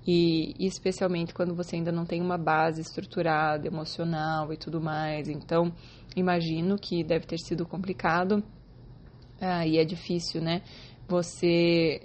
E, 0.07 0.55
e, 0.59 0.67
especialmente 0.67 1.35
quando 1.35 1.55
você 1.55 1.77
ainda 1.77 1.93
não 1.93 2.07
tem 2.07 2.23
uma 2.23 2.39
base 2.39 2.81
estruturada, 2.81 3.67
emocional 3.67 4.51
e 4.51 4.57
tudo 4.57 4.81
mais. 4.81 5.29
Então, 5.29 5.71
imagino 6.17 6.79
que 6.79 7.05
deve 7.05 7.27
ter 7.27 7.39
sido 7.39 7.67
complicado 7.67 8.43
ah, 9.41 9.67
e 9.67 9.79
é 9.79 9.85
difícil, 9.85 10.41
né? 10.41 10.63
Você 11.09 12.03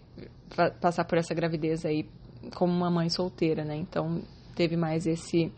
passar 0.79 1.05
por 1.05 1.17
essa 1.17 1.33
gravidez 1.33 1.85
aí 1.85 2.07
como 2.55 2.73
uma 2.73 2.89
mãe 2.89 3.09
solteira, 3.09 3.63
né? 3.63 3.75
Então 3.75 4.21
teve 4.55 4.75
mais 4.75 5.05
esse 5.05 5.51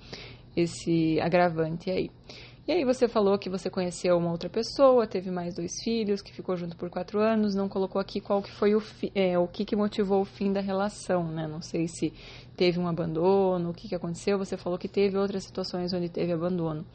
esse 0.56 1.20
agravante 1.20 1.90
aí. 1.90 2.12
E 2.66 2.72
aí 2.72 2.86
você 2.86 3.10
falou 3.10 3.38
que 3.38 3.50
você 3.50 3.70
conheceu 3.70 4.18
uma 4.18 4.32
outra 4.32 4.50
pessoa, 4.50 5.06
teve 5.06 5.30
mais 5.30 5.54
dois 5.54 5.74
filhos, 5.84 6.22
que 6.22 6.32
ficou 6.32 6.56
junto 6.56 6.78
por 6.78 6.90
quatro 6.90 7.20
anos, 7.20 7.54
não 7.54 7.68
colocou 7.68 8.00
aqui 8.00 8.22
qual 8.22 8.42
que 8.42 8.52
foi 8.54 8.74
o, 8.74 8.82
é, 9.14 9.38
o 9.38 9.50
que, 9.50 9.66
que 9.66 9.76
motivou 9.76 10.22
o 10.22 10.26
fim 10.26 10.54
da 10.54 10.62
relação, 10.62 11.28
né? 11.28 11.46
Não 11.46 11.62
sei 11.62 11.90
se 11.90 12.14
teve 12.56 12.80
um 12.80 12.88
abandono, 12.88 13.72
o 13.72 13.74
que, 13.74 13.90
que 13.90 13.96
aconteceu. 13.96 14.38
Você 14.38 14.56
falou 14.56 14.80
que 14.80 14.88
teve 14.88 15.18
outras 15.18 15.44
situações 15.44 15.92
onde 15.92 16.08
teve 16.08 16.32
abandono. 16.32 16.86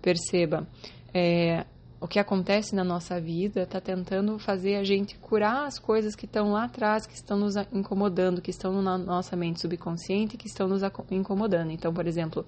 Perceba, 0.00 0.68
é, 1.12 1.66
o 2.00 2.06
que 2.06 2.18
acontece 2.18 2.74
na 2.74 2.84
nossa 2.84 3.20
vida 3.20 3.62
está 3.62 3.80
tentando 3.80 4.38
fazer 4.38 4.76
a 4.76 4.84
gente 4.84 5.16
curar 5.18 5.66
as 5.66 5.78
coisas 5.78 6.14
que 6.14 6.26
estão 6.26 6.52
lá 6.52 6.64
atrás, 6.64 7.06
que 7.06 7.14
estão 7.14 7.36
nos 7.36 7.56
incomodando, 7.72 8.40
que 8.40 8.50
estão 8.50 8.80
na 8.80 8.96
nossa 8.96 9.34
mente 9.34 9.60
subconsciente, 9.60 10.36
que 10.36 10.46
estão 10.46 10.68
nos 10.68 10.82
incomodando. 11.10 11.72
Então, 11.72 11.92
por 11.92 12.06
exemplo, 12.06 12.46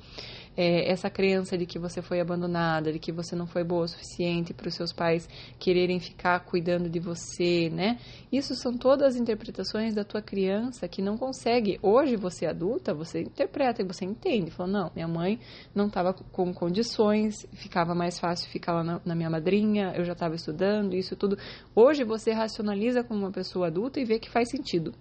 é, 0.57 0.91
essa 0.91 1.09
crença 1.09 1.57
de 1.57 1.67
que 1.67 1.79
você 1.79 2.03
foi 2.03 2.21
abandonada, 2.21 2.93
de 2.93 2.99
que 2.99 3.13
você 3.13 3.35
não 3.37 3.47
foi 3.47 3.65
boa 3.65 3.85
o 3.85 3.89
suficiente 3.89 4.53
para 4.53 4.69
os 4.69 4.75
seus 4.75 4.93
pais 4.93 5.29
quererem 5.59 6.01
ficar 6.01 6.41
cuidando 6.41 6.89
de 6.89 6.99
você, 6.99 7.71
né? 7.71 7.99
Isso 8.33 8.55
são 8.55 8.77
todas 8.77 9.15
as 9.15 9.21
interpretações 9.21 9.95
da 9.95 10.05
tua 10.05 10.23
criança 10.23 10.89
que 10.89 11.01
não 11.01 11.17
consegue. 11.17 11.79
Hoje, 11.83 12.17
você 12.17 12.47
adulta, 12.47 12.95
você 12.95 13.23
interpreta 13.23 13.83
e 13.83 13.85
você 13.85 14.05
entende. 14.05 14.51
Fala, 14.51 14.71
não, 14.71 14.91
minha 14.95 15.09
mãe 15.09 15.39
não 15.75 15.87
estava 15.87 16.13
com 16.13 16.53
condições, 16.53 17.35
ficava 17.53 17.95
mais 17.95 18.19
fácil 18.19 18.51
ficar 18.51 18.73
lá 18.73 18.85
na, 18.85 19.01
na 19.05 19.15
minha 19.15 19.31
madrinha, 19.31 19.93
eu 19.97 20.05
já 20.05 20.13
estava 20.13 20.35
estudando, 20.35 20.95
isso 20.95 21.17
tudo. 21.17 21.39
Hoje 21.75 22.05
você 22.05 22.33
racionaliza 22.33 23.03
como 23.05 23.21
uma 23.21 23.33
pessoa 23.33 23.69
adulta 23.69 24.01
e 24.01 24.05
vê 24.05 24.19
que 24.19 24.31
faz 24.31 24.51
sentido. 24.51 24.95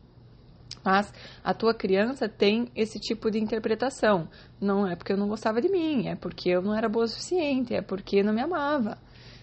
Mas 0.84 1.14
a 1.44 1.54
tua 1.54 1.74
criança 1.74 2.28
tem 2.30 2.70
esse 2.76 3.00
tipo 3.00 3.30
de 3.30 3.40
interpretação. 3.40 4.28
Não 4.60 4.88
é 4.88 4.96
porque 4.96 5.14
eu 5.14 5.18
não 5.18 5.28
gostava 5.28 5.62
de 5.62 5.70
mim, 5.70 6.08
é 6.08 6.16
porque 6.16 6.50
eu 6.50 6.62
não 6.62 6.76
era 6.76 6.88
boa 6.88 7.06
o 7.06 7.08
suficiente, 7.08 7.74
é 7.74 7.82
porque 7.82 8.24
não 8.24 8.34
me 8.34 8.42
amava. 8.42 8.98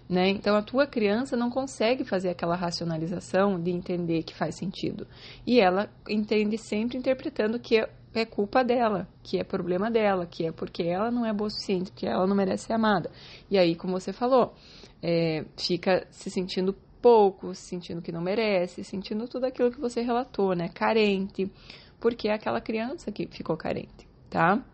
Né? 0.09 0.29
Então 0.29 0.55
a 0.55 0.63
tua 0.63 0.87
criança 0.87 1.37
não 1.37 1.51
consegue 1.51 2.05
fazer 2.05 2.29
aquela 2.31 2.55
racionalização 2.55 3.61
de 3.61 3.73
entender 3.73 4.23
que 4.23 4.35
faz 4.35 4.55
sentido. 4.55 5.07
E 5.47 5.61
ela 5.61 5.91
entende 6.09 6.57
sempre 6.57 6.97
interpretando 6.97 7.59
que 7.59 7.85
é 8.15 8.25
culpa 8.25 8.65
dela, 8.65 9.07
que 9.23 9.39
é 9.39 9.45
problema 9.45 9.91
dela, 9.91 10.27
que 10.27 10.47
é 10.47 10.53
porque 10.53 10.85
ela 10.85 11.11
não 11.11 11.27
é 11.27 11.33
boa 11.33 11.49
o 11.49 11.51
suficiente, 11.51 11.93
que 11.93 12.07
ela 12.07 12.27
não 12.27 12.37
merece 12.37 12.67
ser 12.67 12.73
amada. 12.73 13.11
E 13.51 13.59
aí, 13.59 13.75
como 13.75 13.99
você 13.99 14.13
falou, 14.13 14.55
é, 15.03 15.45
fica 15.57 16.07
se 16.11 16.31
sentindo 16.31 16.75
pouco, 17.01 17.55
se 17.55 17.63
sentindo 17.63 18.03
que 18.03 18.13
não 18.13 18.21
merece, 18.21 18.85
sentindo 18.85 19.29
tudo 19.29 19.45
aquilo 19.45 19.71
que 19.71 19.81
você 19.81 20.01
relatou, 20.01 20.55
né? 20.55 20.69
Carente, 20.69 21.51
porque 22.01 22.29
é 22.29 22.35
aquela 22.35 22.61
criança 22.61 23.13
que 23.13 23.27
ficou 23.27 23.57
carente, 23.57 24.09
tá? 24.31 24.65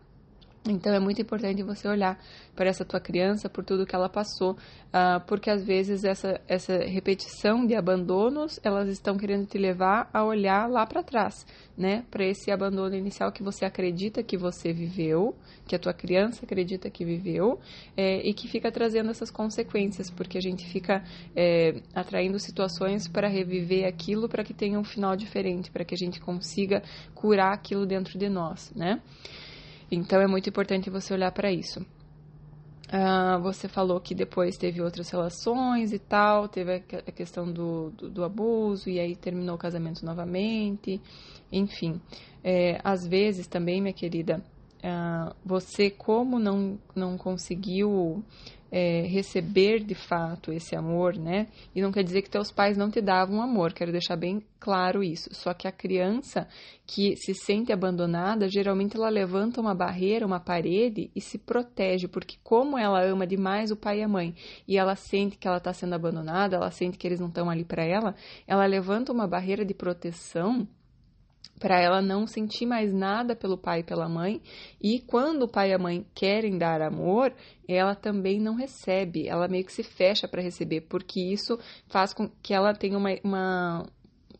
Então 0.65 0.93
é 0.93 0.99
muito 0.99 1.21
importante 1.21 1.61
você 1.61 1.87
olhar 1.89 2.17
para 2.55 2.69
essa 2.69 2.85
tua 2.85 2.99
criança 2.99 3.49
por 3.49 3.65
tudo 3.65 3.85
que 3.85 3.93
ela 3.93 4.07
passou, 4.07 4.51
uh, 4.51 5.19
porque 5.27 5.49
às 5.49 5.65
vezes 5.65 6.05
essa, 6.05 6.39
essa 6.47 6.77
repetição 6.77 7.65
de 7.65 7.75
abandonos 7.75 8.61
elas 8.63 8.87
estão 8.87 9.17
querendo 9.17 9.45
te 9.45 9.57
levar 9.57 10.09
a 10.13 10.23
olhar 10.23 10.69
lá 10.69 10.85
para 10.85 11.03
trás, 11.03 11.45
né? 11.77 12.05
Para 12.09 12.25
esse 12.25 12.49
abandono 12.49 12.95
inicial 12.95 13.29
que 13.29 13.43
você 13.43 13.65
acredita 13.65 14.23
que 14.23 14.37
você 14.37 14.71
viveu, 14.71 15.35
que 15.67 15.75
a 15.75 15.79
tua 15.79 15.93
criança 15.93 16.45
acredita 16.45 16.89
que 16.89 17.03
viveu, 17.03 17.59
é, 17.97 18.25
e 18.25 18.33
que 18.33 18.47
fica 18.47 18.71
trazendo 18.71 19.09
essas 19.09 19.29
consequências, 19.29 20.09
porque 20.09 20.37
a 20.37 20.41
gente 20.41 20.65
fica 20.71 21.03
é, 21.35 21.81
atraindo 21.93 22.39
situações 22.39 23.05
para 23.05 23.27
reviver 23.27 23.85
aquilo 23.85 24.29
para 24.29 24.45
que 24.45 24.53
tenha 24.53 24.79
um 24.79 24.83
final 24.85 25.17
diferente, 25.17 25.69
para 25.69 25.83
que 25.83 25.93
a 25.93 25.97
gente 25.97 26.21
consiga 26.21 26.81
curar 27.13 27.53
aquilo 27.53 27.85
dentro 27.85 28.17
de 28.17 28.29
nós, 28.29 28.71
né? 28.73 29.01
Então 29.91 30.21
é 30.21 30.27
muito 30.27 30.49
importante 30.49 30.89
você 30.89 31.13
olhar 31.13 31.31
para 31.31 31.51
isso. 31.51 31.85
Uh, 32.93 33.41
você 33.41 33.67
falou 33.67 33.99
que 33.99 34.13
depois 34.13 34.55
teve 34.55 34.79
outras 34.79 35.09
relações 35.09 35.91
e 35.91 35.97
tal, 35.97 36.47
teve 36.47 36.75
a 36.75 37.11
questão 37.11 37.51
do, 37.51 37.89
do, 37.89 38.07
do 38.07 38.23
abuso 38.23 38.87
e 38.87 38.99
aí 38.99 39.15
terminou 39.15 39.55
o 39.55 39.57
casamento 39.57 40.05
novamente, 40.05 41.01
enfim. 41.51 41.99
É, 42.43 42.79
às 42.83 43.07
vezes 43.07 43.47
também, 43.47 43.81
minha 43.81 43.93
querida, 43.93 44.43
uh, 44.83 45.33
você 45.43 45.89
como 45.89 46.37
não, 46.37 46.77
não 46.95 47.17
conseguiu 47.17 48.23
é, 48.75 49.01
receber 49.01 49.83
de 49.83 49.93
fato 49.93 50.51
esse 50.51 50.75
amor, 50.75 51.15
né? 51.15 51.45
E 51.75 51.81
não 51.81 51.91
quer 51.91 52.03
dizer 52.03 52.23
que 52.23 52.29
teus 52.29 52.51
pais 52.51 52.75
não 52.75 52.89
te 52.89 52.99
davam 52.99 53.39
amor, 53.39 53.71
quero 53.71 53.91
deixar 53.91 54.15
bem 54.15 54.43
claro 54.59 55.03
isso. 55.03 55.29
Só 55.31 55.53
que 55.53 55.67
a 55.67 55.71
criança 55.71 56.47
que 56.87 57.15
se 57.15 57.35
sente 57.35 57.71
abandonada, 57.71 58.49
geralmente 58.49 58.97
ela 58.97 59.09
levanta 59.09 59.61
uma 59.61 59.75
barreira, 59.75 60.25
uma 60.25 60.39
parede 60.39 61.11
e 61.15 61.21
se 61.21 61.37
protege, 61.37 62.07
porque 62.07 62.35
como 62.43 62.75
ela 62.75 63.03
ama 63.03 63.27
demais 63.27 63.69
o 63.69 63.75
pai 63.75 63.99
e 63.99 64.03
a 64.03 64.07
mãe 64.07 64.33
e 64.67 64.75
ela 64.75 64.95
sente 64.95 65.37
que 65.37 65.47
ela 65.47 65.57
está 65.57 65.71
sendo 65.71 65.93
abandonada, 65.93 66.55
ela 66.55 66.71
sente 66.71 66.97
que 66.97 67.05
eles 67.05 67.19
não 67.19 67.27
estão 67.27 67.51
ali 67.51 67.63
para 67.63 67.83
ela, 67.83 68.15
ela 68.47 68.65
levanta 68.65 69.13
uma 69.13 69.27
barreira 69.27 69.63
de 69.63 69.75
proteção 69.75 70.67
para 71.59 71.79
ela 71.79 72.01
não 72.01 72.27
sentir 72.27 72.65
mais 72.65 72.93
nada 72.93 73.35
pelo 73.35 73.57
pai 73.57 73.79
e 73.79 73.83
pela 73.83 74.09
mãe, 74.09 74.41
e 74.81 74.99
quando 74.99 75.43
o 75.43 75.47
pai 75.47 75.69
e 75.69 75.73
a 75.73 75.77
mãe 75.77 76.05
querem 76.13 76.57
dar 76.57 76.81
amor, 76.81 77.33
ela 77.67 77.95
também 77.95 78.39
não 78.39 78.55
recebe, 78.55 79.27
ela 79.27 79.47
meio 79.47 79.65
que 79.65 79.71
se 79.71 79.83
fecha 79.83 80.27
para 80.27 80.41
receber, 80.41 80.81
porque 80.81 81.21
isso 81.21 81.57
faz 81.87 82.13
com 82.13 82.29
que 82.41 82.53
ela 82.53 82.73
tenha 82.73 82.97
uma, 82.97 83.09
uma 83.23 83.85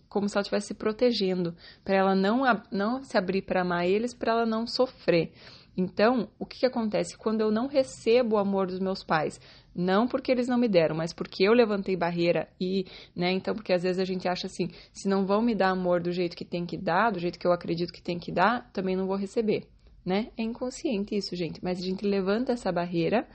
como 0.09 0.29
se 0.29 0.37
ela 0.37 0.41
estivesse 0.41 0.67
se 0.67 0.73
protegendo, 0.73 1.55
para 1.83 1.95
ela 1.95 2.15
não, 2.15 2.43
não 2.71 3.03
se 3.03 3.17
abrir 3.17 3.41
para 3.41 3.61
amar 3.61 3.87
eles, 3.87 4.13
para 4.13 4.31
ela 4.31 4.45
não 4.45 4.67
sofrer. 4.67 5.31
Então, 5.75 6.29
o 6.37 6.45
que, 6.45 6.59
que 6.59 6.65
acontece? 6.67 7.17
Quando 7.17 7.41
eu 7.41 7.51
não 7.51 7.65
recebo 7.65 8.35
o 8.35 8.39
amor 8.39 8.67
dos 8.67 8.79
meus 8.79 9.03
pais, 9.03 9.41
não 9.75 10.07
porque 10.07 10.31
eles 10.31 10.47
não 10.47 10.57
me 10.57 10.67
deram, 10.67 10.95
mas 10.95 11.13
porque 11.13 11.43
eu 11.43 11.53
levantei 11.53 11.95
barreira 11.95 12.47
e, 12.59 12.85
né, 13.15 13.31
então, 13.31 13.53
porque 13.53 13.73
às 13.73 13.83
vezes 13.83 13.99
a 13.99 14.05
gente 14.05 14.27
acha 14.27 14.47
assim, 14.47 14.69
se 14.91 15.07
não 15.07 15.25
vão 15.25 15.41
me 15.41 15.55
dar 15.55 15.69
amor 15.69 16.01
do 16.01 16.11
jeito 16.11 16.35
que 16.35 16.45
tem 16.45 16.65
que 16.65 16.77
dar, 16.77 17.11
do 17.11 17.19
jeito 17.19 17.39
que 17.39 17.47
eu 17.47 17.51
acredito 17.51 17.91
que 17.91 18.01
tem 18.01 18.19
que 18.19 18.31
dar, 18.31 18.69
também 18.71 18.95
não 18.95 19.07
vou 19.07 19.15
receber, 19.15 19.67
né? 20.05 20.29
É 20.37 20.43
inconsciente 20.43 21.15
isso, 21.15 21.35
gente, 21.35 21.63
mas 21.63 21.79
a 21.79 21.83
gente 21.83 22.05
levanta 22.05 22.51
essa 22.51 22.71
barreira 22.71 23.27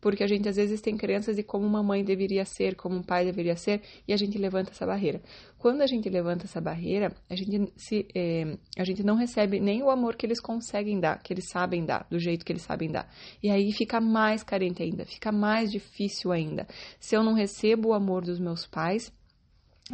porque 0.00 0.24
a 0.24 0.26
gente 0.26 0.48
às 0.48 0.56
vezes 0.56 0.80
tem 0.80 0.96
crenças 0.96 1.36
de 1.36 1.42
como 1.42 1.66
uma 1.66 1.82
mãe 1.82 2.04
deveria 2.04 2.44
ser, 2.44 2.74
como 2.74 2.96
um 2.96 3.02
pai 3.02 3.24
deveria 3.24 3.56
ser, 3.56 3.82
e 4.06 4.12
a 4.12 4.16
gente 4.16 4.38
levanta 4.38 4.70
essa 4.70 4.86
barreira. 4.86 5.20
Quando 5.58 5.82
a 5.82 5.86
gente 5.86 6.08
levanta 6.08 6.46
essa 6.46 6.60
barreira, 6.60 7.12
a 7.28 7.36
gente, 7.36 7.72
se, 7.76 8.06
é, 8.14 8.56
a 8.78 8.84
gente 8.84 9.02
não 9.02 9.14
recebe 9.14 9.60
nem 9.60 9.82
o 9.82 9.90
amor 9.90 10.16
que 10.16 10.24
eles 10.24 10.40
conseguem 10.40 10.98
dar, 10.98 11.22
que 11.22 11.32
eles 11.32 11.48
sabem 11.48 11.84
dar, 11.84 12.06
do 12.10 12.18
jeito 12.18 12.44
que 12.44 12.52
eles 12.52 12.62
sabem 12.62 12.90
dar. 12.90 13.12
E 13.42 13.50
aí 13.50 13.70
fica 13.72 14.00
mais 14.00 14.42
carente 14.42 14.82
ainda, 14.82 15.04
fica 15.04 15.30
mais 15.30 15.70
difícil 15.70 16.32
ainda. 16.32 16.66
Se 16.98 17.14
eu 17.14 17.22
não 17.22 17.34
recebo 17.34 17.88
o 17.88 17.94
amor 17.94 18.24
dos 18.24 18.38
meus 18.38 18.66
pais, 18.66 19.12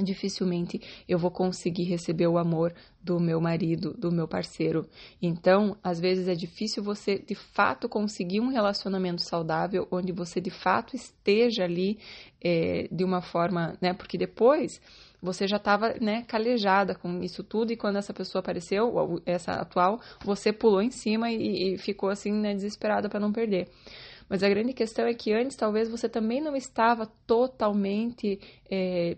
dificilmente 0.03 0.81
eu 1.09 1.19
vou 1.19 1.31
conseguir 1.31 1.85
receber 1.85 2.27
o 2.27 2.39
amor 2.39 2.75
do 3.03 3.21
meu 3.21 3.41
marido, 3.41 3.95
do 3.95 4.11
meu 4.11 4.27
parceiro. 4.27 4.87
Então, 5.23 5.77
às 5.83 6.01
vezes 6.01 6.29
é 6.29 6.35
difícil 6.35 6.83
você 6.83 7.19
de 7.19 7.35
fato 7.35 7.89
conseguir 7.89 8.41
um 8.41 8.49
relacionamento 8.49 9.23
saudável 9.23 9.87
onde 9.91 10.13
você 10.13 10.41
de 10.41 10.51
fato 10.51 10.97
esteja 10.97 11.65
ali 11.65 11.99
é, 12.43 12.89
de 12.91 13.05
uma 13.05 13.23
forma, 13.23 13.77
né? 13.81 13.95
Porque 13.95 14.19
depois 14.19 14.81
você 15.23 15.47
já 15.47 15.57
estava 15.57 15.95
né, 16.01 16.23
calejada 16.23 16.95
com 16.95 17.21
isso 17.23 17.43
tudo 17.43 17.73
e 17.73 17.77
quando 17.77 17.97
essa 17.97 18.13
pessoa 18.13 18.41
apareceu, 18.41 19.21
essa 19.25 19.53
atual, 19.53 20.01
você 20.25 20.53
pulou 20.53 20.83
em 20.83 20.91
cima 20.91 21.31
e, 21.31 21.75
e 21.75 21.79
ficou 21.79 22.09
assim, 22.09 22.33
né, 22.33 22.55
desesperada 22.55 23.09
para 23.09 23.21
não 23.21 23.33
perder. 23.33 23.69
Mas 24.29 24.43
a 24.43 24.49
grande 24.49 24.73
questão 24.73 25.07
é 25.07 25.15
que 25.15 25.33
antes 25.33 25.57
talvez 25.57 25.89
você 25.89 26.09
também 26.09 26.41
não 26.41 26.57
estava 26.57 27.07
totalmente 27.27 28.41
é, 28.71 29.17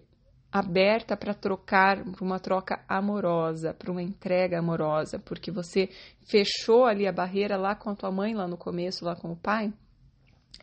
aberta 0.51 1.17
para 1.17 1.35
trocar, 1.35 2.03
para 2.05 2.25
uma 2.25 2.41
troca 2.41 2.83
amorosa, 2.89 3.75
para 3.75 3.93
uma 3.93 4.03
entrega 4.03 4.59
amorosa, 4.59 5.19
porque 5.19 5.51
você 5.51 5.89
fechou 6.27 6.87
ali 6.87 7.07
a 7.07 7.13
barreira 7.13 7.57
lá 7.57 7.75
com 7.75 7.91
a 7.91 7.95
tua 7.95 8.11
mãe, 8.11 8.35
lá 8.35 8.49
no 8.49 8.57
começo, 8.57 9.05
lá 9.05 9.15
com 9.15 9.31
o 9.31 9.37
pai. 9.37 9.73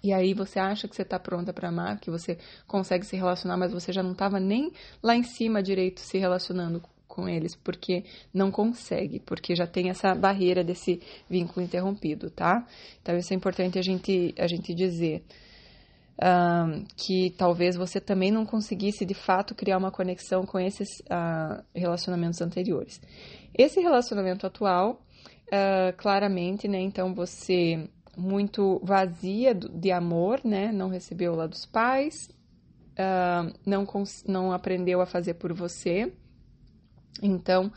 E 0.04 0.14
aí 0.14 0.34
você 0.34 0.60
acha 0.60 0.88
que 0.88 0.96
você 0.96 1.04
está 1.04 1.20
pronta 1.20 1.54
para 1.54 1.70
amar, 1.70 2.00
que 2.00 2.12
você 2.12 2.38
consegue 2.68 3.06
se 3.06 3.16
relacionar, 3.16 3.58
mas 3.58 3.72
você 3.72 3.92
já 3.92 4.04
não 4.04 4.12
estava 4.12 4.40
nem 4.40 4.72
lá 5.02 5.16
em 5.16 5.24
cima 5.24 5.64
direito 5.64 6.00
se 6.00 6.18
relacionando 6.18 6.82
com 7.08 7.30
eles, 7.30 7.56
porque 7.56 8.04
não 8.34 8.52
consegue, 8.52 9.20
porque 9.20 9.56
já 9.56 9.66
tem 9.66 9.90
essa 9.90 10.14
barreira 10.14 10.64
desse 10.64 11.02
vínculo 11.30 11.66
interrompido, 11.66 12.30
tá? 12.30 12.68
Então 13.02 13.18
isso 13.18 13.34
é 13.34 13.36
importante 13.36 13.80
a 13.80 13.82
gente, 13.82 14.34
a 14.38 14.48
gente 14.48 14.74
dizer 14.74 15.24
que 16.96 17.32
talvez 17.38 17.76
você 17.76 18.00
também 18.00 18.32
não 18.32 18.46
conseguisse 18.46 19.06
de 19.06 19.14
fato 19.14 19.54
criar 19.54 19.78
uma 19.78 19.92
conexão 19.92 20.46
com 20.46 20.60
esses 20.60 20.88
uh, 21.02 21.64
relacionamentos 21.74 22.42
anteriores. 22.42 23.02
Esse 23.54 23.82
relacionamento 23.82 24.48
atual, 24.48 25.02
uh, 25.48 25.96
claramente, 25.98 26.68
né? 26.68 26.80
Então 26.80 27.14
você 27.14 27.90
muito 28.18 28.80
vazia 28.84 29.54
de 29.54 29.92
amor, 29.92 30.40
né? 30.44 30.72
Não 30.72 30.90
recebeu 30.90 31.36
lá 31.36 31.48
dos 31.48 31.66
pais, 31.66 32.30
uh, 32.98 33.54
não, 33.66 33.86
não 34.26 34.52
aprendeu 34.54 35.02
a 35.02 35.06
fazer 35.06 35.34
por 35.36 35.54
você. 35.54 36.14
Então, 37.22 37.72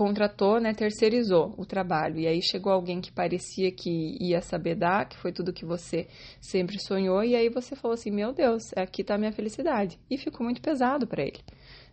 contratou, 0.00 0.58
né, 0.58 0.72
terceirizou 0.72 1.54
o 1.58 1.66
trabalho. 1.66 2.18
E 2.18 2.26
aí 2.26 2.40
chegou 2.40 2.72
alguém 2.72 3.02
que 3.02 3.12
parecia 3.12 3.70
que 3.70 4.16
ia 4.18 4.40
saber 4.40 4.74
dar, 4.74 5.06
que 5.06 5.18
foi 5.18 5.30
tudo 5.30 5.52
que 5.52 5.66
você 5.66 6.08
sempre 6.40 6.78
sonhou, 6.80 7.22
e 7.22 7.36
aí 7.36 7.50
você 7.50 7.76
falou 7.76 7.92
assim: 7.92 8.10
"Meu 8.10 8.32
Deus, 8.32 8.62
aqui 8.74 9.02
está 9.02 9.16
a 9.16 9.18
minha 9.18 9.30
felicidade". 9.30 9.98
E 10.10 10.16
ficou 10.16 10.42
muito 10.42 10.62
pesado 10.62 11.06
para 11.06 11.22
ele. 11.22 11.40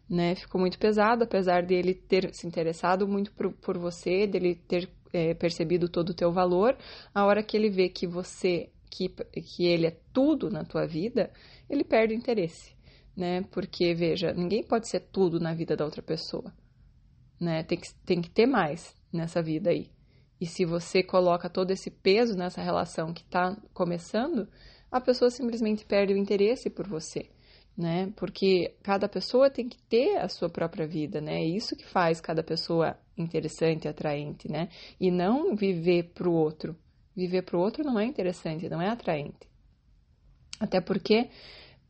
Né, 0.10 0.36
ficou 0.36 0.62
muito 0.62 0.80
pesado, 0.80 1.26
apesar 1.26 1.64
dele 1.64 1.94
ter 1.94 2.34
se 2.34 2.48
interessado 2.48 3.06
muito 3.06 3.30
por, 3.34 3.52
por 3.52 3.78
você, 3.78 4.26
dele 4.26 4.56
ter 4.56 4.90
é, 5.12 5.34
percebido 5.34 5.90
todo 5.90 6.12
o 6.12 6.16
teu 6.16 6.32
valor. 6.32 6.78
A 7.14 7.26
hora 7.26 7.44
que 7.44 7.58
ele 7.58 7.70
vê 7.70 7.90
que 7.90 8.08
você, 8.08 8.70
que, 8.90 9.10
que 9.10 9.66
ele 9.66 9.88
é 9.88 9.98
tudo 10.14 10.50
na 10.50 10.64
tua 10.64 10.88
vida, 10.88 11.30
ele 11.70 11.84
perde 11.84 12.14
o 12.14 12.18
interesse, 12.18 12.74
né? 13.18 13.44
Porque 13.52 13.94
veja, 13.94 14.32
ninguém 14.32 14.64
pode 14.64 14.88
ser 14.90 15.02
tudo 15.12 15.42
na 15.42 15.54
vida 15.54 15.76
da 15.76 15.84
outra 15.84 16.02
pessoa 16.02 16.54
né? 17.40 17.64
Tem 17.64 17.78
que, 17.78 17.94
tem 18.06 18.22
que 18.22 18.30
ter 18.30 18.46
mais 18.46 18.96
nessa 19.12 19.42
vida 19.42 19.70
aí. 19.70 19.90
E 20.40 20.46
se 20.46 20.66
você 20.66 21.02
coloca 21.02 21.50
todo 21.50 21.72
esse 21.72 21.90
peso 21.90 22.38
nessa 22.38 22.62
relação 22.62 23.14
que 23.14 23.22
está 23.22 23.58
começando, 23.74 24.48
a 24.92 25.02
pessoa 25.02 25.32
simplesmente 25.32 25.86
perde 25.86 26.14
o 26.14 26.18
interesse 26.18 26.70
por 26.70 26.88
você, 26.88 27.30
né? 27.76 28.12
Porque 28.16 28.76
cada 28.84 29.10
pessoa 29.10 29.50
tem 29.50 29.68
que 29.68 29.80
ter 29.84 30.18
a 30.18 30.30
sua 30.30 30.50
própria 30.50 30.88
vida, 30.88 31.20
né? 31.20 31.42
É 31.42 31.46
isso 31.46 31.76
que 31.76 31.86
faz 31.86 32.22
cada 32.22 32.44
pessoa 32.44 32.98
interessante, 33.18 33.88
atraente, 33.88 34.50
né? 34.50 34.70
E 35.00 35.10
não 35.10 35.56
viver 35.56 36.12
para 36.14 36.30
o 36.30 36.34
outro. 36.34 36.76
Viver 37.16 37.42
para 37.42 37.58
o 37.58 37.60
outro 37.60 37.84
não 37.84 38.00
é 38.00 38.06
interessante, 38.06 38.70
não 38.70 38.82
é 38.82 38.90
atraente. 38.90 39.50
Até 40.60 40.80
porque, 40.80 41.30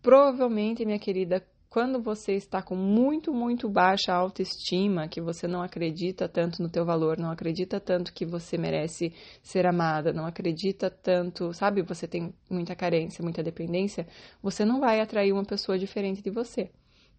provavelmente, 0.01 0.85
minha 0.85 0.99
querida, 0.99 1.45
quando 1.77 2.01
você 2.01 2.33
está 2.33 2.59
com 2.59 2.75
muito, 2.75 3.31
muito 3.31 3.69
baixa 3.69 4.11
autoestima, 4.11 5.07
que 5.07 5.21
você 5.21 5.47
não 5.47 5.61
acredita 5.61 6.27
tanto 6.27 6.59
no 6.59 6.69
teu 6.69 6.83
valor, 6.83 7.19
não 7.19 7.29
acredita 7.29 7.79
tanto 7.79 8.11
que 8.13 8.25
você 8.25 8.57
merece 8.57 9.13
ser 9.43 9.67
amada, 9.67 10.11
não 10.11 10.25
acredita 10.25 10.89
tanto, 10.89 11.53
sabe, 11.53 11.83
você 11.83 12.07
tem 12.07 12.33
muita 12.49 12.75
carência, 12.75 13.23
muita 13.23 13.43
dependência, 13.43 14.07
você 14.41 14.65
não 14.65 14.79
vai 14.79 14.99
atrair 14.99 15.31
uma 15.31 15.45
pessoa 15.45 15.77
diferente 15.77 16.23
de 16.23 16.31
você, 16.31 16.71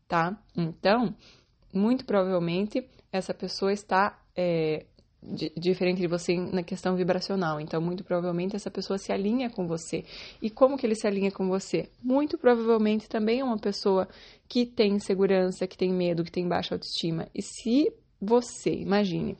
tá? 0.09 0.37
Então, 0.57 1.15
muito 1.73 2.05
provavelmente 2.05 2.85
essa 3.13 3.33
pessoa 3.33 3.73
está 3.73 4.21
é, 4.37 4.87
diferente 5.23 6.01
de 6.01 6.07
você 6.07 6.37
na 6.37 6.63
questão 6.63 6.97
vibracional. 6.97 7.61
Então, 7.61 7.81
muito 7.81 8.05
provavelmente 8.05 8.55
essa 8.55 8.71
pessoa 8.71 8.99
se 8.99 9.13
alinha 9.13 9.51
com 9.51 9.67
você. 9.67 10.05
E 10.41 10.49
como 10.49 10.77
que 10.77 10.87
ele 10.87 10.95
se 10.95 11.07
alinha 11.07 11.31
com 11.31 11.49
você? 11.49 11.89
Muito 12.03 12.39
provavelmente 12.39 13.09
também 13.09 13.41
é 13.41 13.45
uma 13.45 13.59
pessoa 13.59 14.09
que 14.49 14.65
tem 14.65 14.93
insegurança, 14.95 15.67
que 15.67 15.77
tem 15.77 15.93
medo, 15.93 16.25
que 16.25 16.33
tem 16.33 16.47
baixa 16.47 16.75
autoestima. 16.75 17.29
E 17.35 17.43
se 17.43 17.93
você, 18.21 18.71
imagine, 18.71 19.37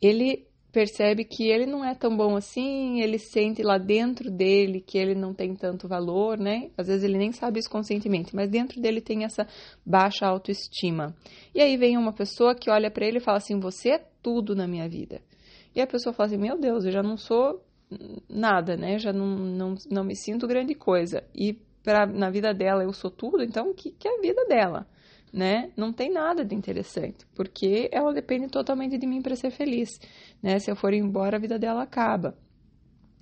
ele 0.00 0.46
percebe 0.74 1.24
que 1.24 1.48
ele 1.48 1.66
não 1.66 1.84
é 1.84 1.94
tão 1.94 2.16
bom 2.16 2.34
assim, 2.34 3.00
ele 3.00 3.16
sente 3.16 3.62
lá 3.62 3.78
dentro 3.78 4.28
dele 4.28 4.80
que 4.80 4.98
ele 4.98 5.14
não 5.14 5.32
tem 5.32 5.54
tanto 5.54 5.86
valor, 5.86 6.36
né? 6.36 6.68
Às 6.76 6.88
vezes 6.88 7.04
ele 7.04 7.16
nem 7.16 7.30
sabe 7.30 7.60
isso 7.60 7.70
conscientemente, 7.70 8.34
mas 8.34 8.50
dentro 8.50 8.82
dele 8.82 9.00
tem 9.00 9.22
essa 9.24 9.46
baixa 9.86 10.26
autoestima. 10.26 11.14
E 11.54 11.62
aí 11.62 11.76
vem 11.76 11.96
uma 11.96 12.12
pessoa 12.12 12.56
que 12.56 12.68
olha 12.68 12.90
para 12.90 13.06
ele 13.06 13.18
e 13.18 13.20
fala 13.20 13.38
assim: 13.38 13.60
"Você 13.60 13.90
é 13.90 14.04
tudo 14.20 14.56
na 14.56 14.66
minha 14.66 14.88
vida". 14.88 15.22
E 15.76 15.80
a 15.80 15.86
pessoa 15.86 16.12
fala 16.12 16.26
assim: 16.26 16.38
"Meu 16.38 16.58
Deus, 16.58 16.84
eu 16.84 16.90
já 16.90 17.04
não 17.04 17.16
sou 17.16 17.62
nada, 18.28 18.76
né? 18.76 18.98
Já 18.98 19.12
não, 19.12 19.28
não, 19.28 19.74
não 19.88 20.02
me 20.04 20.16
sinto 20.16 20.48
grande 20.48 20.74
coisa". 20.74 21.22
E 21.32 21.52
pra, 21.84 22.04
na 22.04 22.30
vida 22.30 22.52
dela 22.52 22.82
eu 22.82 22.92
sou 22.92 23.12
tudo, 23.12 23.44
então 23.44 23.70
o 23.70 23.74
que, 23.74 23.92
que 23.92 24.08
é 24.08 24.18
a 24.18 24.20
vida 24.20 24.44
dela? 24.46 24.88
Né? 25.34 25.72
Não 25.76 25.92
tem 25.92 26.12
nada 26.12 26.44
de 26.44 26.54
interessante, 26.54 27.26
porque 27.34 27.88
ela 27.92 28.14
depende 28.14 28.46
totalmente 28.46 28.96
de 28.96 29.04
mim 29.04 29.20
para 29.20 29.34
ser 29.34 29.50
feliz, 29.50 29.90
né? 30.40 30.60
Se 30.60 30.70
eu 30.70 30.76
for 30.76 30.94
embora, 30.94 31.36
a 31.36 31.40
vida 31.40 31.58
dela 31.58 31.82
acaba. 31.82 32.38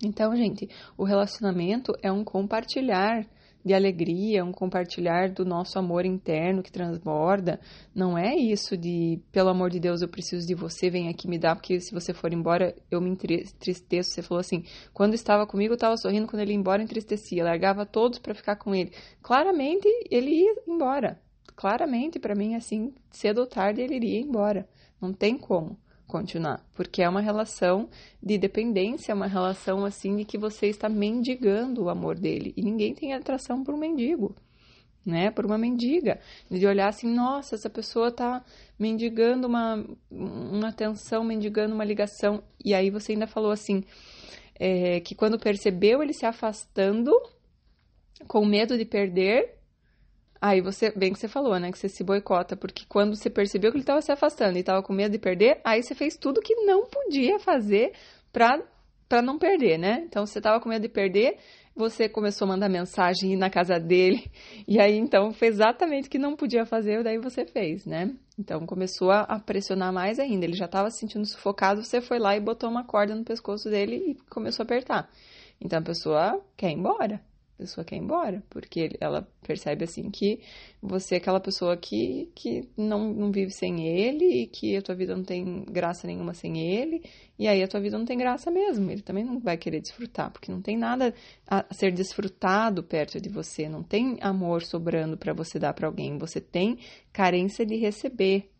Então, 0.03 0.35
gente, 0.35 0.69
o 0.95 1.03
relacionamento 1.03 1.91
é 2.03 2.11
um 2.11 2.23
compartilhar 2.23 3.25
de 3.65 3.73
alegria, 3.73 4.43
um 4.43 4.51
compartilhar 4.51 5.29
do 5.29 5.43
nosso 5.45 5.79
amor 5.79 6.05
interno 6.05 6.61
que 6.61 6.71
transborda. 6.71 7.59
Não 7.95 8.15
é 8.15 8.35
isso 8.35 8.77
de, 8.77 9.19
pelo 9.31 9.49
amor 9.49 9.71
de 9.71 9.79
Deus, 9.79 10.01
eu 10.01 10.07
preciso 10.07 10.45
de 10.45 10.53
você, 10.53 10.89
vem 10.91 11.09
aqui 11.09 11.27
me 11.27 11.39
dar, 11.39 11.55
porque 11.55 11.79
se 11.79 11.93
você 11.93 12.13
for 12.13 12.31
embora, 12.31 12.75
eu 12.91 13.01
me 13.01 13.09
entristeço. 13.09 14.11
Você 14.11 14.21
falou 14.21 14.41
assim, 14.41 14.65
quando 14.93 15.15
estava 15.15 15.47
comigo, 15.47 15.71
eu 15.73 15.75
estava 15.75 15.97
sorrindo, 15.97 16.27
quando 16.27 16.41
ele 16.41 16.51
ia 16.51 16.59
embora, 16.59 16.83
entristecia, 16.83 17.43
largava 17.43 17.85
todos 17.85 18.19
para 18.19 18.35
ficar 18.35 18.57
com 18.57 18.75
ele. 18.75 18.91
Claramente, 19.21 19.87
ele 20.11 20.29
ia 20.29 20.55
embora 20.67 21.22
claramente 21.55 22.19
para 22.19 22.35
mim 22.35 22.55
assim, 22.55 22.93
cedo 23.11 23.39
ou 23.39 23.47
tarde 23.47 23.81
ele 23.81 23.95
iria 23.95 24.19
embora. 24.19 24.67
Não 25.01 25.13
tem 25.13 25.37
como 25.37 25.77
continuar, 26.07 26.63
porque 26.75 27.01
é 27.01 27.09
uma 27.09 27.21
relação 27.21 27.89
de 28.21 28.37
dependência, 28.37 29.11
é 29.11 29.15
uma 29.15 29.27
relação 29.27 29.83
assim 29.83 30.15
de 30.15 30.25
que 30.25 30.37
você 30.37 30.67
está 30.67 30.87
mendigando 30.87 31.83
o 31.83 31.89
amor 31.89 32.19
dele 32.19 32.53
e 32.55 32.61
ninguém 32.61 32.93
tem 32.93 33.13
atração 33.13 33.63
por 33.63 33.73
um 33.73 33.77
mendigo, 33.77 34.35
né? 35.05 35.31
Por 35.31 35.45
uma 35.45 35.57
mendiga, 35.57 36.19
de 36.49 36.65
olhar 36.67 36.87
assim, 36.87 37.11
nossa, 37.11 37.55
essa 37.55 37.69
pessoa 37.69 38.09
está 38.09 38.43
mendigando 38.77 39.47
uma, 39.47 39.83
uma 40.11 40.69
atenção, 40.69 41.23
mendigando 41.23 41.73
uma 41.73 41.83
ligação 41.83 42.43
e 42.63 42.73
aí 42.73 42.89
você 42.89 43.13
ainda 43.13 43.27
falou 43.27 43.51
assim 43.51 43.83
é, 44.55 44.99
que 44.99 45.15
quando 45.15 45.39
percebeu 45.39 46.01
ele 46.01 46.13
se 46.13 46.25
afastando 46.25 47.11
com 48.27 48.45
medo 48.45 48.77
de 48.77 48.85
perder 48.85 49.57
Aí 50.45 50.59
você, 50.59 50.91
bem 50.91 51.13
que 51.13 51.19
você 51.19 51.29
falou, 51.29 51.57
né? 51.57 51.71
Que 51.71 51.77
você 51.77 51.87
se 51.87 52.03
boicota, 52.03 52.57
porque 52.57 52.83
quando 52.89 53.15
você 53.15 53.29
percebeu 53.29 53.71
que 53.71 53.77
ele 53.77 53.83
estava 53.83 54.01
se 54.01 54.11
afastando 54.11 54.57
e 54.57 54.59
estava 54.59 54.83
com 54.83 54.91
medo 54.91 55.13
de 55.13 55.17
perder, 55.17 55.61
aí 55.63 55.81
você 55.81 55.95
fez 55.95 56.17
tudo 56.17 56.41
que 56.41 56.53
não 56.65 56.85
podia 56.85 57.39
fazer 57.39 57.93
pra, 58.29 58.61
pra 59.07 59.21
não 59.21 59.39
perder, 59.39 59.77
né? 59.77 60.03
Então 60.05 60.25
você 60.25 60.39
estava 60.39 60.59
com 60.59 60.67
medo 60.67 60.81
de 60.81 60.89
perder, 60.89 61.37
você 61.73 62.09
começou 62.09 62.43
a 62.43 62.49
mandar 62.49 62.67
mensagem 62.67 63.31
ir 63.31 63.35
na 63.37 63.49
casa 63.49 63.79
dele, 63.79 64.29
e 64.67 64.81
aí 64.81 64.97
então 64.97 65.31
fez 65.31 65.53
exatamente 65.53 66.09
o 66.09 66.11
que 66.11 66.19
não 66.19 66.35
podia 66.35 66.65
fazer, 66.65 67.01
daí 67.05 67.17
você 67.17 67.45
fez, 67.45 67.85
né? 67.85 68.13
Então 68.37 68.65
começou 68.65 69.11
a 69.11 69.39
pressionar 69.39 69.93
mais 69.93 70.19
ainda. 70.19 70.43
Ele 70.43 70.57
já 70.57 70.65
estava 70.65 70.91
se 70.91 70.99
sentindo 70.99 71.25
sufocado, 71.25 71.81
você 71.81 72.01
foi 72.01 72.19
lá 72.19 72.35
e 72.35 72.41
botou 72.41 72.69
uma 72.69 72.83
corda 72.83 73.15
no 73.15 73.23
pescoço 73.23 73.69
dele 73.69 73.95
e 73.95 74.15
começou 74.29 74.63
a 74.63 74.65
apertar. 74.65 75.09
Então 75.61 75.79
a 75.79 75.81
pessoa 75.81 76.41
quer 76.57 76.69
ir 76.69 76.73
embora 76.73 77.15
a 77.15 77.32
pessoa 77.63 77.85
quer 77.85 77.95
ir 77.95 77.99
embora, 77.99 78.43
porque 78.49 78.91
ela 78.99 79.25
percebe 79.41 79.85
assim 79.85 80.09
que 80.09 80.41
você 80.81 81.15
é 81.15 81.17
aquela 81.17 81.39
pessoa 81.39 81.77
que, 81.77 82.29
que 82.35 82.67
não, 82.75 83.13
não 83.13 83.31
vive 83.31 83.51
sem 83.51 83.87
ele 83.87 84.25
e 84.25 84.47
que 84.47 84.75
a 84.75 84.81
tua 84.81 84.95
vida 84.95 85.15
não 85.15 85.23
tem 85.23 85.63
graça 85.63 86.05
nenhuma 86.05 86.33
sem 86.33 86.59
ele, 86.59 87.01
e 87.39 87.47
aí 87.47 87.63
a 87.63 87.67
tua 87.67 87.79
vida 87.79 87.97
não 87.97 88.05
tem 88.05 88.17
graça 88.17 88.51
mesmo. 88.51 88.91
Ele 88.91 89.01
também 89.01 89.23
não 89.23 89.39
vai 89.39 89.57
querer 89.57 89.79
desfrutar, 89.79 90.29
porque 90.29 90.51
não 90.51 90.61
tem 90.61 90.77
nada 90.77 91.13
a 91.47 91.65
ser 91.73 91.93
desfrutado 91.93 92.83
perto 92.83 93.19
de 93.19 93.29
você, 93.29 93.69
não 93.69 93.81
tem 93.81 94.17
amor 94.19 94.63
sobrando 94.63 95.17
para 95.17 95.33
você 95.33 95.57
dar 95.57 95.73
para 95.73 95.87
alguém, 95.87 96.17
você 96.17 96.41
tem 96.41 96.77
carência 97.11 97.65
de 97.65 97.77
receber. 97.77 98.51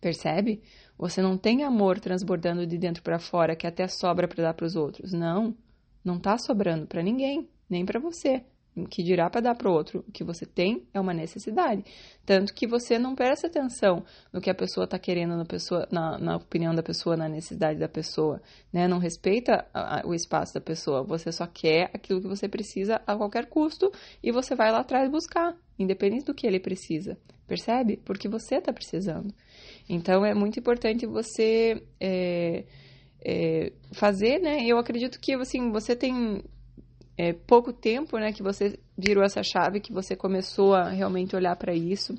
Percebe? 0.00 0.62
Você 0.98 1.22
não 1.22 1.38
tem 1.38 1.64
amor 1.64 1.98
transbordando 1.98 2.66
de 2.66 2.76
dentro 2.76 3.02
para 3.02 3.18
fora 3.18 3.56
que 3.56 3.66
até 3.66 3.86
sobra 3.88 4.28
para 4.28 4.42
dar 4.42 4.54
para 4.54 4.66
os 4.66 4.76
outros. 4.76 5.12
Não, 5.12 5.56
não 6.04 6.18
tá 6.18 6.36
sobrando 6.36 6.86
para 6.86 7.02
ninguém 7.02 7.48
nem 7.74 7.84
para 7.84 7.98
você. 7.98 8.44
O 8.76 8.88
que 8.88 9.04
dirá 9.04 9.30
para 9.30 9.40
dar 9.40 9.54
para 9.54 9.70
outro? 9.70 10.04
O 10.08 10.10
que 10.10 10.24
você 10.24 10.44
tem 10.44 10.84
é 10.92 10.98
uma 10.98 11.14
necessidade. 11.14 11.84
Tanto 12.26 12.52
que 12.52 12.66
você 12.66 12.98
não 12.98 13.14
presta 13.14 13.46
atenção 13.46 14.04
no 14.32 14.40
que 14.40 14.50
a 14.50 14.54
pessoa 14.54 14.84
está 14.84 14.98
querendo 14.98 15.36
na, 15.36 15.44
pessoa, 15.44 15.86
na, 15.92 16.18
na, 16.18 16.36
opinião 16.36 16.74
da 16.74 16.82
pessoa, 16.82 17.16
na 17.16 17.28
necessidade 17.28 17.78
da 17.78 17.88
pessoa. 17.88 18.42
Né? 18.72 18.88
Não 18.88 18.98
respeita 18.98 19.64
a, 19.72 20.00
a, 20.00 20.06
o 20.06 20.12
espaço 20.12 20.54
da 20.54 20.60
pessoa. 20.60 21.04
Você 21.04 21.30
só 21.30 21.46
quer 21.46 21.90
aquilo 21.94 22.20
que 22.20 22.26
você 22.26 22.48
precisa 22.48 23.00
a 23.06 23.16
qualquer 23.16 23.46
custo 23.46 23.92
e 24.20 24.32
você 24.32 24.56
vai 24.56 24.72
lá 24.72 24.80
atrás 24.80 25.08
buscar, 25.08 25.56
independente 25.78 26.24
do 26.24 26.34
que 26.34 26.44
ele 26.44 26.58
precisa. 26.58 27.16
Percebe? 27.46 27.98
Porque 28.04 28.28
você 28.28 28.56
está 28.56 28.72
precisando. 28.72 29.32
Então 29.88 30.24
é 30.24 30.34
muito 30.34 30.58
importante 30.58 31.06
você. 31.06 31.80
É, 32.00 32.64
é, 33.24 33.72
fazer, 33.92 34.38
né? 34.38 34.66
Eu 34.66 34.76
acredito 34.78 35.18
que 35.18 35.32
assim 35.32 35.70
você 35.72 35.96
tem 35.96 36.42
é, 37.16 37.32
pouco 37.32 37.72
tempo, 37.72 38.18
né, 38.18 38.32
que 38.32 38.42
você 38.42 38.78
virou 38.96 39.22
essa 39.22 39.42
chave, 39.42 39.80
que 39.80 39.92
você 39.92 40.16
começou 40.16 40.74
a 40.74 40.88
realmente 40.88 41.36
olhar 41.36 41.54
para 41.56 41.74
isso 41.74 42.14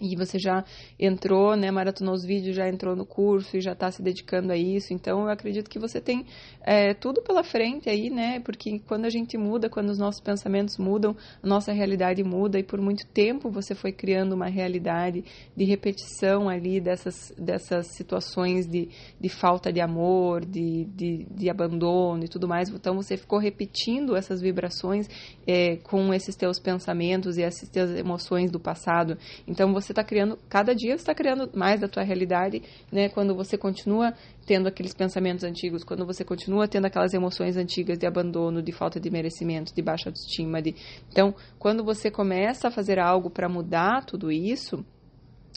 e 0.00 0.16
você 0.16 0.38
já 0.38 0.64
entrou, 0.98 1.54
né, 1.54 1.70
maratonou 1.70 2.14
os 2.14 2.24
vídeos, 2.24 2.56
já 2.56 2.68
entrou 2.68 2.96
no 2.96 3.04
curso 3.04 3.56
e 3.56 3.60
já 3.60 3.72
está 3.72 3.90
se 3.90 4.02
dedicando 4.02 4.52
a 4.52 4.56
isso. 4.56 4.94
Então, 4.94 5.22
eu 5.22 5.28
acredito 5.28 5.68
que 5.68 5.78
você 5.78 6.00
tem 6.00 6.24
é, 6.62 6.94
tudo 6.94 7.22
pela 7.22 7.44
frente 7.44 7.88
aí, 7.88 8.08
né? 8.10 8.40
Porque 8.40 8.78
quando 8.80 9.04
a 9.04 9.10
gente 9.10 9.36
muda, 9.36 9.68
quando 9.68 9.90
os 9.90 9.98
nossos 9.98 10.20
pensamentos 10.20 10.78
mudam, 10.78 11.14
a 11.42 11.46
nossa 11.46 11.72
realidade 11.72 12.22
muda 12.24 12.58
e 12.58 12.62
por 12.62 12.80
muito 12.80 13.06
tempo 13.06 13.50
você 13.50 13.74
foi 13.74 13.92
criando 13.92 14.32
uma 14.32 14.46
realidade 14.46 15.24
de 15.56 15.64
repetição 15.64 16.48
ali 16.48 16.80
dessas, 16.80 17.32
dessas 17.38 17.88
situações 17.88 18.66
de, 18.66 18.88
de 19.20 19.28
falta 19.28 19.72
de 19.72 19.80
amor, 19.80 20.44
de, 20.44 20.84
de, 20.86 21.26
de 21.30 21.50
abandono 21.50 22.24
e 22.24 22.28
tudo 22.28 22.48
mais. 22.48 22.68
Então, 22.70 22.96
você 22.96 23.16
ficou 23.16 23.38
repetindo 23.38 24.16
essas 24.16 24.40
vibrações 24.40 25.08
é, 25.46 25.76
com 25.76 26.14
esses 26.14 26.34
teus 26.36 26.58
pensamentos 26.58 27.36
e 27.36 27.42
essas 27.42 27.68
teus 27.68 27.90
emoções 27.90 28.50
do 28.50 28.58
passado. 28.58 29.18
Então, 29.46 29.72
você 29.72 29.89
você 29.90 29.92
está 29.92 30.04
criando, 30.04 30.38
cada 30.48 30.74
dia 30.74 30.96
você 30.96 31.02
está 31.02 31.14
criando 31.14 31.50
mais 31.54 31.80
da 31.80 31.88
tua 31.88 32.02
realidade, 32.02 32.62
né? 32.92 33.08
Quando 33.08 33.34
você 33.34 33.58
continua 33.58 34.14
tendo 34.46 34.68
aqueles 34.68 34.94
pensamentos 34.94 35.42
antigos, 35.42 35.82
quando 35.82 36.06
você 36.06 36.24
continua 36.24 36.68
tendo 36.68 36.86
aquelas 36.86 37.12
emoções 37.12 37.56
antigas 37.56 37.98
de 37.98 38.06
abandono, 38.06 38.62
de 38.62 38.72
falta 38.72 39.00
de 39.00 39.10
merecimento, 39.10 39.74
de 39.74 39.82
baixa 39.82 40.08
autoestima, 40.08 40.62
de... 40.62 40.74
então, 41.10 41.34
quando 41.58 41.84
você 41.84 42.10
começa 42.10 42.68
a 42.68 42.70
fazer 42.70 42.98
algo 42.98 43.30
para 43.30 43.48
mudar 43.48 44.04
tudo 44.04 44.30
isso, 44.30 44.84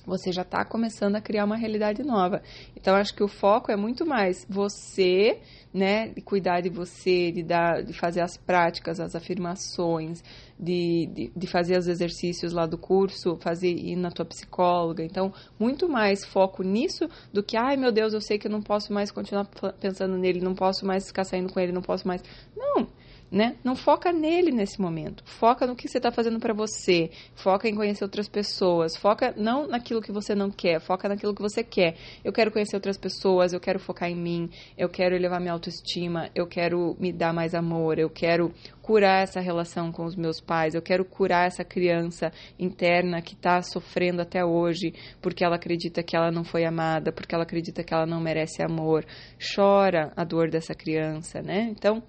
você 0.06 0.32
já 0.32 0.42
está 0.42 0.66
começando 0.66 1.16
a 1.16 1.22
criar 1.22 1.46
uma 1.46 1.56
realidade 1.56 2.04
nova. 2.04 2.42
Então, 2.76 2.96
acho 2.96 3.13
que 3.13 3.24
o 3.24 3.28
foco 3.28 3.72
é 3.72 3.76
muito 3.76 4.06
mais 4.06 4.46
você, 4.50 5.39
né, 5.74 6.10
de 6.10 6.22
cuidar 6.22 6.62
de 6.62 6.70
você, 6.70 7.32
de, 7.32 7.44
dar, 7.44 7.84
de 7.84 7.94
fazer 7.94 8.22
as 8.22 8.38
práticas, 8.38 9.00
as 9.00 9.16
afirmações, 9.16 10.24
de, 10.60 11.08
de, 11.13 11.32
de, 11.36 11.48
fazer 11.48 11.78
os 11.78 11.88
exercícios 11.88 12.54
lá 12.54 12.66
do 12.66 12.78
curso, 12.78 13.38
fazer 13.38 13.70
ir 13.70 13.96
na 13.96 14.12
tua 14.12 14.26
psicóloga. 14.26 15.04
Então, 15.04 15.34
muito 15.60 15.89
mais 15.89 16.26
foco 16.26 16.63
nisso 16.63 17.08
do 17.32 17.42
que, 17.42 17.58
ai 17.58 17.78
meu 17.78 17.92
Deus, 17.92 18.13
eu 18.13 18.22
sei 18.22 18.38
que 18.38 18.48
eu 18.48 18.52
não 18.52 18.62
posso 18.62 18.94
mais 18.94 19.12
continuar 19.12 19.48
pensando 19.80 20.18
nele, 20.18 20.42
não 20.42 20.54
posso 20.54 20.86
mais 20.86 21.08
ficar 21.08 21.24
saindo 21.24 21.52
com 21.52 21.60
ele, 21.60 21.72
não 21.72 21.82
posso 21.82 22.08
mais. 22.08 22.24
Não 22.56 22.88
né? 23.34 23.56
Não 23.63 23.76
foca 23.76 24.13
nele 24.13 24.52
nesse 24.52 24.80
momento. 24.80 25.24
Foca 25.26 25.65
no 25.65 25.76
que 25.76 25.88
você 25.88 25.98
está 25.98 26.12
fazendo 26.12 26.39
para 26.39 26.54
você. 26.54 27.10
Foca 27.34 27.67
em 27.67 27.74
conhecer 27.74 28.04
outras 28.04 28.30
pessoas. 28.30 28.96
Foca 28.96 29.34
não 29.36 29.67
naquilo 29.67 30.04
que 30.04 30.12
você 30.12 30.36
não 30.36 30.52
quer. 30.52 30.80
Foca 30.80 31.10
naquilo 31.10 31.34
que 31.34 31.41
você 31.41 31.63
quer. 31.63 31.96
Eu 32.24 32.32
quero 32.32 32.52
conhecer 32.52 32.76
outras 32.76 32.96
pessoas. 32.96 33.52
Eu 33.52 33.60
quero 33.60 33.80
focar 33.80 34.08
em 34.08 34.15
mim. 34.15 34.52
Eu 34.78 34.88
quero 34.88 35.15
elevar 35.15 35.41
minha 35.41 35.52
autoestima. 35.52 36.30
Eu 36.36 36.46
quero 36.46 36.96
me 37.00 37.12
dar 37.12 37.34
mais 37.34 37.56
amor. 37.56 37.98
Eu 37.98 38.08
quero 38.08 38.54
curar 38.84 39.24
essa 39.24 39.39
relação 39.39 39.91
com 39.91 40.06
os 40.06 40.15
meus 40.15 40.39
pais. 40.39 40.76
Eu 40.76 40.82
quero 40.84 41.04
curar 41.04 41.48
essa 41.48 41.63
criança 41.63 42.32
interna 42.60 43.19
que 43.19 43.34
está 43.34 43.63
sofrendo 43.63 44.22
até 44.22 44.46
hoje 44.46 44.93
porque 45.19 45.43
ela 45.43 45.56
acredita 45.56 46.04
que 46.04 46.15
ela 46.15 46.32
não 46.32 46.43
foi 46.43 46.65
amada, 46.65 47.12
porque 47.12 47.34
ela 47.34 47.46
acredita 47.46 47.84
que 47.84 47.96
ela 47.96 48.06
não 48.06 48.22
merece 48.22 48.62
amor. 48.62 49.04
Chora 49.56 50.13
a 50.15 50.24
dor 50.24 50.52
dessa 50.52 50.76
criança, 50.76 51.41
né? 51.41 51.69
Então 51.72 52.04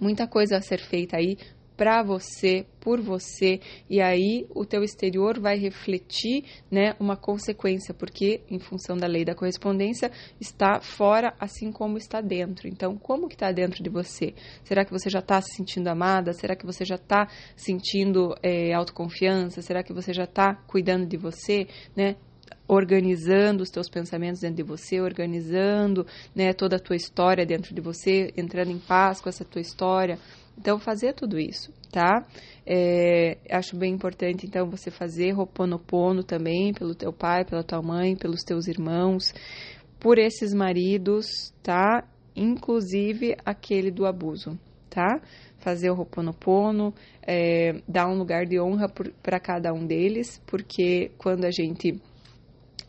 muita 0.00 0.26
coisa 0.26 0.56
a 0.56 0.60
ser 0.60 0.78
feita 0.78 1.16
aí 1.16 1.36
para 1.76 2.02
você, 2.02 2.64
por 2.80 3.00
você, 3.00 3.60
e 3.88 4.00
aí 4.00 4.46
o 4.54 4.64
teu 4.64 4.82
exterior 4.82 5.38
vai 5.38 5.58
refletir, 5.58 6.44
né, 6.70 6.96
uma 6.98 7.16
consequência, 7.16 7.92
porque 7.92 8.40
em 8.48 8.58
função 8.58 8.96
da 8.96 9.06
lei 9.06 9.24
da 9.24 9.34
correspondência 9.34 10.10
está 10.40 10.80
fora 10.80 11.34
assim 11.38 11.70
como 11.70 11.98
está 11.98 12.20
dentro. 12.20 12.66
Então, 12.66 12.96
como 12.96 13.28
que 13.28 13.34
está 13.34 13.52
dentro 13.52 13.82
de 13.82 13.90
você? 13.90 14.32
Será 14.64 14.84
que 14.84 14.92
você 14.92 15.10
já 15.10 15.18
está 15.18 15.40
se 15.40 15.54
sentindo 15.54 15.88
amada? 15.88 16.32
Será 16.32 16.56
que 16.56 16.64
você 16.64 16.84
já 16.84 16.94
está 16.94 17.28
sentindo 17.54 18.34
é, 18.42 18.72
autoconfiança? 18.72 19.60
Será 19.60 19.82
que 19.82 19.92
você 19.92 20.12
já 20.14 20.24
está 20.24 20.54
cuidando 20.54 21.06
de 21.06 21.16
você, 21.16 21.66
né? 21.94 22.16
Organizando 22.68 23.62
os 23.62 23.70
teus 23.70 23.88
pensamentos 23.88 24.40
dentro 24.40 24.56
de 24.56 24.62
você, 24.62 25.00
organizando 25.00 26.06
né, 26.34 26.52
toda 26.52 26.76
a 26.76 26.80
tua 26.80 26.96
história 26.96 27.46
dentro 27.46 27.74
de 27.74 27.80
você, 27.80 28.32
entrando 28.36 28.70
em 28.70 28.78
paz 28.78 29.20
com 29.20 29.28
essa 29.28 29.44
tua 29.44 29.60
história. 29.60 30.18
Então, 30.58 30.78
fazer 30.78 31.12
tudo 31.12 31.38
isso, 31.38 31.70
tá? 31.92 32.26
É, 32.64 33.36
acho 33.50 33.76
bem 33.76 33.92
importante, 33.92 34.46
então, 34.46 34.68
você 34.68 34.90
fazer 34.90 35.32
Roponopono 35.32 36.24
também, 36.24 36.72
pelo 36.72 36.94
teu 36.94 37.12
pai, 37.12 37.44
pela 37.44 37.62
tua 37.62 37.82
mãe, 37.82 38.16
pelos 38.16 38.42
teus 38.42 38.66
irmãos, 38.66 39.32
por 40.00 40.18
esses 40.18 40.54
maridos, 40.54 41.26
tá? 41.62 42.04
Inclusive 42.34 43.36
aquele 43.44 43.90
do 43.90 44.06
abuso, 44.06 44.58
tá? 44.88 45.20
Fazer 45.58 45.90
o 45.90 45.94
Roponopono, 45.94 46.94
é, 47.22 47.82
dar 47.86 48.08
um 48.08 48.16
lugar 48.16 48.46
de 48.46 48.58
honra 48.58 48.88
para 49.22 49.38
cada 49.38 49.72
um 49.72 49.86
deles, 49.86 50.40
porque 50.46 51.10
quando 51.18 51.44
a 51.44 51.50
gente 51.50 52.00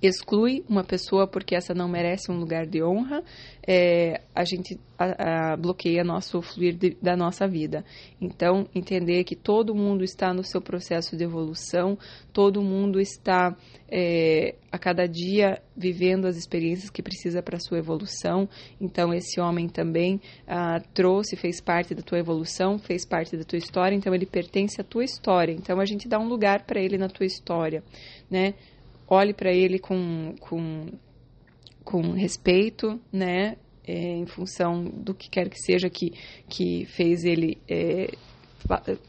exclui 0.01 0.63
uma 0.69 0.83
pessoa 0.83 1.27
porque 1.27 1.55
essa 1.55 1.73
não 1.73 1.87
merece 1.87 2.31
um 2.31 2.37
lugar 2.37 2.65
de 2.65 2.83
honra, 2.83 3.23
é, 3.67 4.21
a 4.33 4.43
gente 4.45 4.79
a, 4.97 5.53
a, 5.53 5.57
bloqueia 5.57 6.03
nosso 6.03 6.41
fluir 6.41 6.75
de, 6.75 6.97
da 7.01 7.15
nossa 7.15 7.47
vida. 7.47 7.83
Então, 8.21 8.67
entender 8.73 9.23
que 9.23 9.35
todo 9.35 9.75
mundo 9.75 10.03
está 10.03 10.33
no 10.33 10.43
seu 10.43 10.61
processo 10.61 11.17
de 11.17 11.23
evolução, 11.23 11.97
todo 12.31 12.61
mundo 12.61 12.99
está 12.99 13.55
é, 13.89 14.55
a 14.71 14.77
cada 14.77 15.07
dia 15.07 15.61
vivendo 15.75 16.25
as 16.25 16.37
experiências 16.37 16.89
que 16.89 17.01
precisa 17.01 17.41
para 17.41 17.57
a 17.57 17.59
sua 17.59 17.77
evolução. 17.77 18.47
Então, 18.79 19.13
esse 19.13 19.39
homem 19.39 19.67
também 19.67 20.21
ah, 20.47 20.79
trouxe, 20.93 21.35
fez 21.35 21.59
parte 21.59 21.93
da 21.93 22.01
tua 22.01 22.19
evolução, 22.19 22.77
fez 22.77 23.05
parte 23.05 23.35
da 23.35 23.43
tua 23.43 23.57
história, 23.57 23.95
então 23.95 24.13
ele 24.13 24.25
pertence 24.25 24.79
à 24.79 24.83
tua 24.83 25.03
história. 25.03 25.51
Então, 25.51 25.79
a 25.79 25.85
gente 25.85 26.07
dá 26.07 26.19
um 26.19 26.27
lugar 26.27 26.65
para 26.65 26.79
ele 26.79 26.97
na 26.97 27.09
tua 27.09 27.25
história, 27.25 27.83
né? 28.29 28.53
Olhe 29.07 29.33
para 29.33 29.51
ele 29.51 29.79
com, 29.79 30.35
com, 30.39 30.87
com 31.83 32.11
respeito, 32.11 32.99
né? 33.11 33.57
É, 33.89 34.17
em 34.17 34.25
função 34.25 34.83
do 34.83 35.13
que 35.13 35.29
quer 35.29 35.47
que 35.47 35.57
seja 35.57 35.89
que, 35.89 36.11
que 36.49 36.85
fez 36.87 37.23
ele 37.23 37.57
é, 37.69 38.11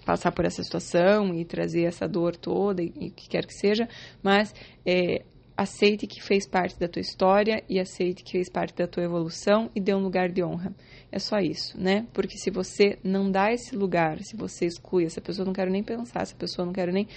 passar 0.04 0.30
por 0.30 0.44
essa 0.44 0.62
situação 0.62 1.34
e 1.34 1.44
trazer 1.44 1.82
essa 1.82 2.06
dor 2.06 2.36
toda 2.36 2.80
e 2.80 2.88
o 2.88 3.10
que 3.10 3.28
quer 3.28 3.44
que 3.44 3.54
seja, 3.54 3.88
mas 4.22 4.54
é, 4.86 5.24
aceite 5.58 6.06
que 6.06 6.22
fez 6.22 6.46
parte 6.46 6.78
da 6.78 6.86
tua 6.86 7.00
história 7.00 7.64
e 7.68 7.80
aceite 7.80 8.22
que 8.22 8.30
fez 8.30 8.48
parte 8.48 8.76
da 8.76 8.86
tua 8.86 9.02
evolução 9.02 9.68
e 9.74 9.80
dê 9.80 9.92
um 9.92 9.98
lugar 9.98 10.28
de 10.28 10.40
honra. 10.40 10.72
É 11.10 11.18
só 11.18 11.40
isso, 11.40 11.76
né? 11.76 12.06
Porque 12.12 12.38
se 12.38 12.48
você 12.48 12.96
não 13.02 13.28
dá 13.28 13.52
esse 13.52 13.74
lugar, 13.74 14.22
se 14.22 14.36
você 14.36 14.66
exclui, 14.66 15.04
essa 15.04 15.20
pessoa 15.20 15.44
não 15.44 15.52
quero 15.52 15.68
nem 15.68 15.82
pensar, 15.82 16.22
essa 16.22 16.36
pessoa 16.36 16.64
não 16.64 16.72
quero 16.72 16.92
nem. 16.92 17.08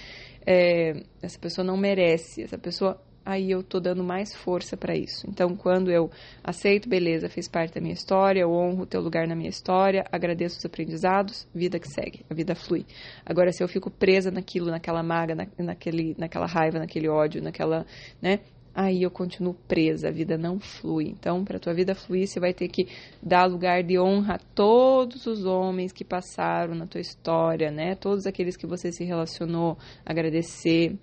É, 0.44 1.04
essa 1.22 1.38
pessoa 1.38 1.64
não 1.64 1.78
merece, 1.78 2.42
essa 2.42 2.58
pessoa. 2.58 3.00
Aí 3.24 3.52
eu 3.52 3.62
tô 3.62 3.80
dando 3.80 4.04
mais 4.04 4.34
força 4.34 4.76
para 4.76 4.96
isso. 4.96 5.28
Então, 5.30 5.56
quando 5.56 5.92
eu 5.92 6.10
aceito, 6.44 6.90
beleza, 6.90 7.30
fez 7.30 7.48
parte 7.48 7.74
da 7.74 7.82
minha 7.82 7.94
história, 7.94 8.42
eu 8.42 8.52
honro 8.52 8.84
o 8.84 8.86
teu 8.86 9.00
lugar 9.00 9.28
na 9.28 9.36
minha 9.36 9.50
história, 9.50 10.04
agradeço 10.12 10.58
os 10.58 10.66
aprendizados, 10.66 11.48
vida 11.54 11.80
que 11.80 11.88
segue, 11.88 12.26
a 12.30 12.34
vida 12.34 12.56
flui. 12.56 12.86
Agora, 13.26 13.52
se 13.52 13.64
eu 13.64 13.68
fico 13.68 13.92
presa 13.92 14.32
naquilo, 14.32 14.72
naquela 14.72 15.04
maga, 15.04 15.36
na, 15.36 15.48
naquele, 15.58 16.16
naquela 16.18 16.48
raiva, 16.48 16.80
naquele 16.80 17.08
ódio, 17.08 17.44
naquela, 17.44 17.86
né? 18.22 18.40
aí 18.74 19.04
eu 19.04 19.12
continuo 19.12 19.54
presa, 19.54 20.08
a 20.08 20.12
vida 20.12 20.38
não 20.38 20.60
flui. 20.60 21.06
Então, 21.10 21.44
para 21.44 21.60
tua 21.60 21.74
vida 21.74 21.94
fluir, 21.94 22.28
você 22.28 22.40
vai 22.40 22.54
ter 22.54 22.68
que 22.68 22.88
dar 23.22 23.46
lugar 23.46 23.84
de 23.84 24.00
honra 24.00 24.36
a 24.36 24.40
todos 24.40 25.26
os 25.26 25.46
homens 25.46 25.92
que 25.92 26.04
passaram 26.04 26.74
na 26.74 26.88
tua 26.88 27.02
história, 27.02 27.70
né? 27.70 27.96
Todos 27.96 28.26
aqueles 28.26 28.56
que 28.56 28.66
você 28.66 28.92
se 28.92 29.04
relacionou, 29.04 29.78
agradecer, 30.06 30.98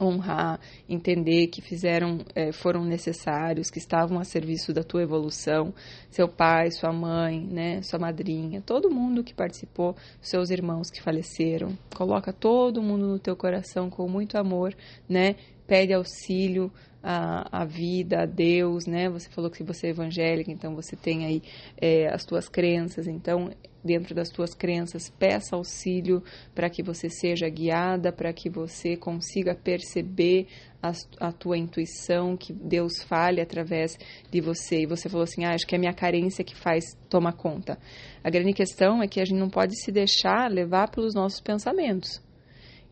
honrar, 0.00 0.60
entender 0.88 1.46
que 1.48 1.60
fizeram, 1.60 2.18
é, 2.34 2.52
foram 2.52 2.84
necessários, 2.84 3.70
que 3.70 3.78
estavam 3.78 4.18
a 4.18 4.24
serviço 4.24 4.72
da 4.72 4.82
tua 4.82 5.02
evolução, 5.02 5.72
seu 6.10 6.28
pai, 6.28 6.70
sua 6.70 6.92
mãe, 6.92 7.40
né, 7.40 7.82
sua 7.82 7.98
madrinha, 7.98 8.60
todo 8.60 8.90
mundo 8.90 9.24
que 9.24 9.34
participou, 9.34 9.96
seus 10.20 10.50
irmãos 10.50 10.90
que 10.90 11.02
faleceram, 11.02 11.76
coloca 11.94 12.32
todo 12.32 12.82
mundo 12.82 13.06
no 13.06 13.18
teu 13.18 13.36
coração 13.36 13.88
com 13.90 14.08
muito 14.08 14.36
amor, 14.36 14.74
né, 15.08 15.36
pede 15.66 15.92
auxílio 15.92 16.70
à, 17.08 17.62
à 17.62 17.64
vida, 17.64 18.22
a 18.22 18.26
Deus, 18.26 18.84
né? 18.84 19.08
Você 19.08 19.30
falou 19.30 19.48
que 19.48 19.62
você 19.62 19.86
é 19.86 19.90
evangélica, 19.90 20.50
então 20.50 20.74
você 20.74 20.96
tem 20.96 21.24
aí 21.24 21.42
é, 21.80 22.08
as 22.12 22.24
tuas 22.24 22.48
crenças, 22.48 23.06
então 23.06 23.50
dentro 23.84 24.12
das 24.12 24.28
tuas 24.28 24.52
crenças, 24.52 25.08
peça 25.08 25.54
auxílio 25.54 26.20
para 26.52 26.68
que 26.68 26.82
você 26.82 27.08
seja 27.08 27.48
guiada, 27.48 28.12
para 28.12 28.32
que 28.32 28.50
você 28.50 28.96
consiga 28.96 29.54
perceber 29.54 30.48
a, 30.82 30.90
a, 31.28 31.32
tua 31.32 31.56
intuição, 31.56 32.36
que 32.36 32.52
Deus 32.52 33.00
fale 33.04 33.40
através 33.40 33.96
de 34.28 34.40
você. 34.40 34.82
E 34.82 34.86
você 34.86 35.08
falou 35.08 35.22
assim: 35.22 35.44
ah, 35.44 35.54
acho 35.54 35.64
que 35.64 35.76
é 35.76 35.78
a 35.78 35.80
minha 35.80 35.94
carência 35.94 36.44
que 36.44 36.56
faz 36.56 36.84
tomar 37.08 37.34
conta. 37.34 37.78
A 38.24 38.28
grande 38.28 38.52
questão 38.52 39.00
é 39.00 39.06
que 39.06 39.20
a 39.20 39.24
gente 39.24 39.38
não 39.38 39.48
pode 39.48 39.80
se 39.80 39.92
deixar 39.92 40.50
levar 40.50 40.90
pelos 40.90 41.14
nossos 41.14 41.40
pensamentos. 41.40 42.20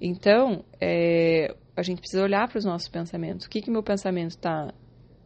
Então, 0.00 0.64
é, 0.80 1.54
a 1.76 1.82
gente 1.82 2.00
precisa 2.00 2.22
olhar 2.22 2.48
para 2.48 2.58
os 2.58 2.64
nossos 2.64 2.88
pensamentos. 2.88 3.46
O 3.46 3.50
que 3.50 3.60
que 3.60 3.70
meu 3.70 3.82
pensamento 3.82 4.30
está 4.30 4.72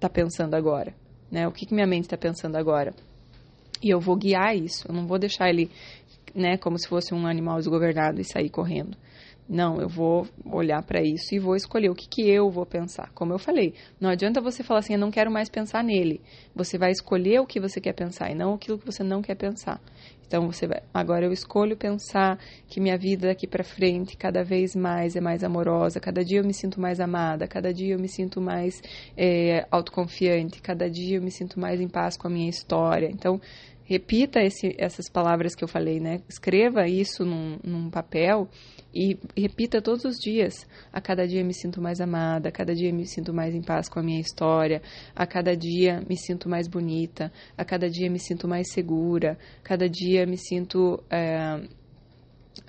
tá 0.01 0.09
pensando 0.09 0.55
agora? 0.55 0.95
Né? 1.31 1.47
O 1.47 1.53
que 1.53 1.67
que 1.67 1.75
minha 1.75 1.87
mente 1.87 2.05
está 2.05 2.17
pensando 2.17 2.57
agora? 2.57 2.95
E 3.83 3.91
eu 3.91 4.01
vou 4.01 4.17
guiar 4.17 4.57
isso. 4.57 4.89
Eu 4.89 4.95
não 4.95 5.07
vou 5.07 5.19
deixar 5.19 5.49
ele, 5.49 5.71
né, 6.35 6.57
como 6.57 6.79
se 6.79 6.89
fosse 6.89 7.15
um 7.15 7.27
animal 7.27 7.59
desgovernado 7.59 8.21
e 8.21 8.25
sair 8.25 8.49
correndo. 8.49 8.97
Não, 9.49 9.81
eu 9.81 9.89
vou 9.89 10.27
olhar 10.45 10.83
para 10.83 11.01
isso 11.03 11.35
e 11.35 11.39
vou 11.39 11.57
escolher 11.57 11.89
o 11.89 11.95
que, 11.95 12.07
que 12.07 12.29
eu 12.29 12.51
vou 12.51 12.67
pensar. 12.67 13.11
Como 13.15 13.33
eu 13.33 13.39
falei, 13.39 13.73
não 13.99 14.11
adianta 14.11 14.43
você 14.43 14.63
falar 14.63 14.81
assim, 14.81 14.93
eu 14.93 14.99
não 14.99 15.11
quero 15.11 15.31
mais 15.31 15.49
pensar 15.49 15.83
nele. 15.83 16.21
Você 16.55 16.77
vai 16.77 16.91
escolher 16.91 17.41
o 17.41 17.47
que 17.47 17.59
você 17.59 17.81
quer 17.81 17.95
pensar 17.95 18.31
e 18.31 18.35
não 18.35 18.55
aquilo 18.55 18.79
que 18.79 18.85
você 18.85 19.03
não 19.03 19.23
quer 19.23 19.37
pensar. 19.37 19.81
Então 20.29 20.47
você 20.47 20.67
vai, 20.67 20.83
agora 20.93 21.25
eu 21.25 21.33
escolho 21.33 21.75
pensar 21.75 22.39
que 22.69 22.81
minha 22.81 22.99
vida 22.99 23.29
daqui 23.29 23.47
para 23.47 23.65
frente 23.65 24.15
cada 24.15 24.45
vez 24.45 24.77
mais 24.77 25.17
é 25.17 25.21
mais 25.23 25.43
amorosa, 25.43 25.99
cada 25.99 26.23
dia 26.23 26.39
eu 26.41 26.45
me 26.45 26.53
sinto 26.53 26.79
mais 26.79 27.01
amada, 27.01 27.49
cada 27.49 27.73
dia 27.73 27.95
eu 27.95 27.99
me 27.99 28.09
sinto 28.09 28.39
mais 28.39 28.83
é, 29.17 29.67
autoconfiante, 29.71 30.61
cada 30.61 30.89
dia 30.89 31.17
eu 31.17 31.23
me 31.23 31.31
sinto 31.31 31.59
mais 31.59 31.81
em 31.81 31.89
paz 31.89 32.17
com 32.17 32.29
a 32.29 32.31
minha 32.31 32.51
história. 32.51 33.09
Então 33.11 33.41
repita 33.89 34.43
esse, 34.43 34.75
essas 34.79 35.09
palavras 35.09 35.55
que 35.55 35.65
eu 35.65 35.69
falei, 35.69 35.99
né? 35.99 36.21
Escreva 36.29 36.87
isso 36.87 37.25
num, 37.25 37.59
num 37.65 37.89
papel 37.89 38.47
e 38.95 39.19
repita 39.35 39.81
todos 39.81 40.05
os 40.05 40.19
dias. 40.19 40.67
A 40.93 41.01
cada 41.01 41.27
dia 41.27 41.43
me 41.43 41.55
sinto 41.55 41.81
mais 41.81 41.99
amada, 41.99 42.51
a 42.51 42.53
cada 42.53 42.75
dia 42.75 42.93
me 42.93 43.07
sinto 43.07 43.33
mais 43.33 43.55
em 43.55 43.63
paz 43.63 43.89
com 43.89 43.99
a 43.99 44.03
minha 44.03 44.21
história, 44.21 44.83
a 45.17 45.27
cada 45.27 45.57
dia 45.57 46.03
me 46.07 46.19
sinto 46.19 46.51
mais 46.51 46.69
bonita, 46.69 47.33
a 47.57 47.65
cada 47.65 47.89
dia 47.89 48.11
me 48.11 48.19
sinto 48.19 48.47
mais 48.47 48.71
segura, 48.71 49.39
cada 49.63 49.89
dia 49.89 50.27
me 50.27 50.37
sinto 50.37 51.03
é, 51.09 51.67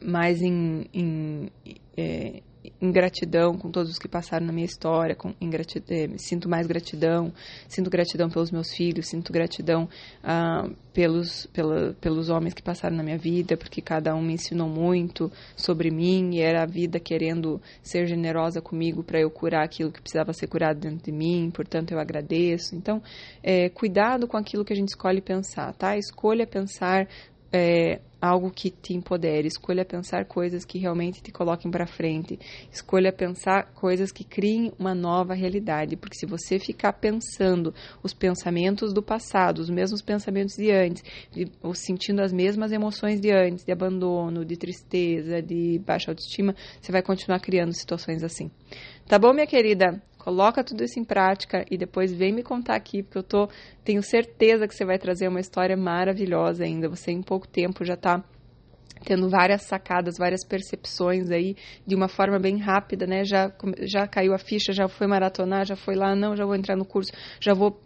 mais 0.02 0.42
em, 0.42 0.86
em 0.94 1.52
é, 1.98 2.42
em 2.82 2.92
gratidão 2.92 3.58
com 3.58 3.70
todos 3.70 3.92
os 3.92 4.00
que 4.00 4.08
passaram 4.08 4.46
na 4.46 4.54
minha 4.54 4.66
história, 4.66 5.16
com, 5.16 5.34
em 5.40 5.50
gratidão, 5.50 5.96
eh, 5.96 6.18
sinto 6.18 6.50
mais 6.50 6.68
gratidão, 6.68 7.34
sinto 7.68 7.90
gratidão 7.90 8.30
pelos 8.30 8.52
meus 8.52 8.74
filhos, 8.74 9.08
sinto 9.08 9.32
gratidão 9.32 9.88
ah, 10.24 10.70
pelos, 10.94 11.46
pela, 11.48 11.94
pelos 12.02 12.30
homens 12.30 12.54
que 12.54 12.62
passaram 12.62 12.96
na 12.96 13.04
minha 13.04 13.18
vida, 13.18 13.56
porque 13.56 13.82
cada 13.82 14.16
um 14.16 14.22
me 14.22 14.34
ensinou 14.34 14.68
muito 14.68 15.32
sobre 15.56 15.90
mim 15.90 16.36
e 16.36 16.42
era 16.42 16.64
a 16.64 16.66
vida 16.66 17.00
querendo 17.00 17.62
ser 17.82 18.06
generosa 18.06 18.62
comigo 18.62 19.04
para 19.04 19.20
eu 19.20 19.30
curar 19.30 19.64
aquilo 19.64 19.92
que 19.92 20.02
precisava 20.02 20.34
ser 20.34 20.48
curado 20.48 20.80
dentro 20.80 21.06
de 21.06 21.12
mim, 21.12 21.52
portanto 21.52 21.92
eu 21.92 22.00
agradeço. 22.00 22.76
Então, 22.76 23.02
é, 23.42 23.70
cuidado 23.70 24.28
com 24.28 24.38
aquilo 24.38 24.66
que 24.66 24.74
a 24.74 24.76
gente 24.76 24.90
escolhe 24.90 25.22
pensar, 25.22 25.74
tá? 25.74 25.98
Escolha 25.98 26.46
pensar 26.46 27.08
é, 27.52 28.00
algo 28.22 28.52
que 28.52 28.70
te 28.70 28.94
empodere, 28.94 29.48
escolha 29.48 29.86
pensar 29.86 30.26
coisas 30.26 30.66
que 30.66 30.78
realmente 30.78 31.22
te 31.22 31.32
coloquem 31.32 31.72
para 31.72 31.88
frente, 31.88 32.38
escolha 32.72 33.14
pensar 33.14 33.72
coisas 33.74 34.12
que 34.12 34.24
criem 34.24 34.74
uma 34.78 34.94
nova 34.94 35.34
realidade, 35.34 35.96
porque 35.96 36.18
se 36.18 36.26
você 36.26 36.60
ficar 36.60 36.94
pensando 36.94 37.74
os 38.04 38.14
pensamentos 38.14 38.94
do 38.94 39.02
passado, 39.02 39.60
os 39.60 39.70
mesmos 39.70 40.02
pensamentos 40.02 40.56
de 40.56 40.72
antes, 40.72 41.04
de, 41.32 41.50
ou 41.62 41.74
sentindo 41.74 42.22
as 42.22 42.34
mesmas 42.34 42.72
emoções 42.72 43.22
de 43.22 43.32
antes, 43.32 43.64
de 43.64 43.72
abandono, 43.72 44.44
de 44.44 44.58
tristeza, 44.58 45.42
de 45.42 45.80
baixa 45.86 46.12
autoestima, 46.12 46.56
você 46.82 46.92
vai 46.92 47.02
continuar 47.02 47.40
criando 47.40 47.74
situações 47.74 48.24
assim. 48.24 48.52
Tá 49.08 49.18
bom, 49.18 49.34
minha 49.34 49.48
querida? 49.48 50.02
Coloca 50.20 50.64
tudo 50.64 50.84
isso 50.84 51.00
em 51.00 51.04
prática 51.04 51.66
e 51.72 51.78
depois 51.78 52.12
vem 52.12 52.34
me 52.34 52.44
contar 52.44 52.76
aqui, 52.76 53.02
porque 53.02 53.18
eu 53.18 53.24
tô, 53.24 53.50
tenho 53.84 54.04
certeza 54.04 54.68
que 54.68 54.76
você 54.76 54.86
vai 54.86 55.00
trazer 55.00 55.30
uma 55.30 55.40
história 55.40 55.76
maravilhosa 55.78 56.66
ainda. 56.66 56.90
Você 56.90 57.10
em 57.12 57.22
pouco 57.22 57.48
tempo 57.48 57.86
já 57.86 57.94
está 57.94 58.24
tendo 59.04 59.30
várias 59.30 59.64
sacadas, 59.64 60.18
várias 60.18 60.46
percepções 60.46 61.30
aí 61.30 61.56
de 61.86 61.96
uma 61.96 62.08
forma 62.08 62.40
bem 62.40 62.58
rápida, 62.58 63.06
né? 63.06 63.24
Já, 63.24 63.52
já 63.82 64.08
caiu 64.08 64.34
a 64.34 64.38
ficha, 64.38 64.74
já 64.74 64.88
foi 64.88 65.08
maratonar, 65.08 65.66
já 65.66 65.76
foi 65.76 65.96
lá, 65.96 66.16
não, 66.16 66.36
já 66.36 66.46
vou 66.46 66.56
entrar 66.56 66.76
no 66.76 66.86
curso, 66.86 67.12
já 67.40 67.54
vou 67.54 67.82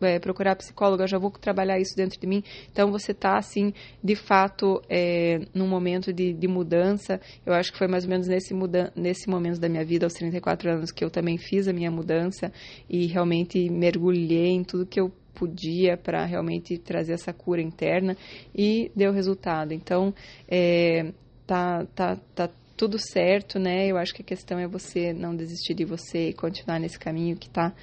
é, 0.00 0.18
procurar 0.18 0.56
psicóloga, 0.56 1.06
já 1.06 1.18
vou 1.18 1.30
trabalhar 1.30 1.78
isso 1.78 1.96
dentro 1.96 2.18
de 2.18 2.26
mim. 2.26 2.42
Então 2.70 2.90
você 2.90 3.12
está 3.12 3.36
assim, 3.36 3.72
de 4.02 4.14
fato, 4.14 4.80
é, 4.88 5.40
num 5.54 5.68
momento 5.68 6.12
de, 6.12 6.32
de 6.32 6.48
mudança. 6.48 7.20
Eu 7.44 7.52
acho 7.52 7.72
que 7.72 7.78
foi 7.78 7.88
mais 7.88 8.04
ou 8.04 8.10
menos 8.10 8.26
nesse, 8.26 8.54
muda 8.54 8.92
nesse 8.94 9.28
momento 9.28 9.58
da 9.60 9.68
minha 9.68 9.84
vida, 9.84 10.06
aos 10.06 10.14
34 10.14 10.70
anos, 10.70 10.92
que 10.92 11.04
eu 11.04 11.10
também 11.10 11.38
fiz 11.38 11.68
a 11.68 11.72
minha 11.72 11.90
mudança 11.90 12.52
e 12.88 13.06
realmente 13.06 13.68
mergulhei 13.70 14.50
em 14.50 14.64
tudo 14.64 14.86
que 14.86 15.00
eu 15.00 15.12
podia 15.34 15.96
para 15.96 16.24
realmente 16.24 16.78
trazer 16.78 17.12
essa 17.12 17.32
cura 17.32 17.60
interna 17.60 18.16
e 18.54 18.90
deu 18.94 19.12
resultado. 19.12 19.72
Então, 19.72 20.14
é, 20.48 21.12
tá, 21.46 21.86
tá, 21.94 22.16
tá 22.34 22.50
tudo 22.76 22.98
certo, 22.98 23.58
né? 23.58 23.88
Eu 23.88 23.98
acho 23.98 24.14
que 24.14 24.22
a 24.22 24.24
questão 24.24 24.58
é 24.58 24.66
você 24.66 25.12
não 25.12 25.36
desistir 25.36 25.74
de 25.74 25.84
você 25.84 26.30
e 26.30 26.32
continuar 26.32 26.78
nesse 26.78 26.98
caminho 26.98 27.36
que 27.36 27.50
tá, 27.50 27.74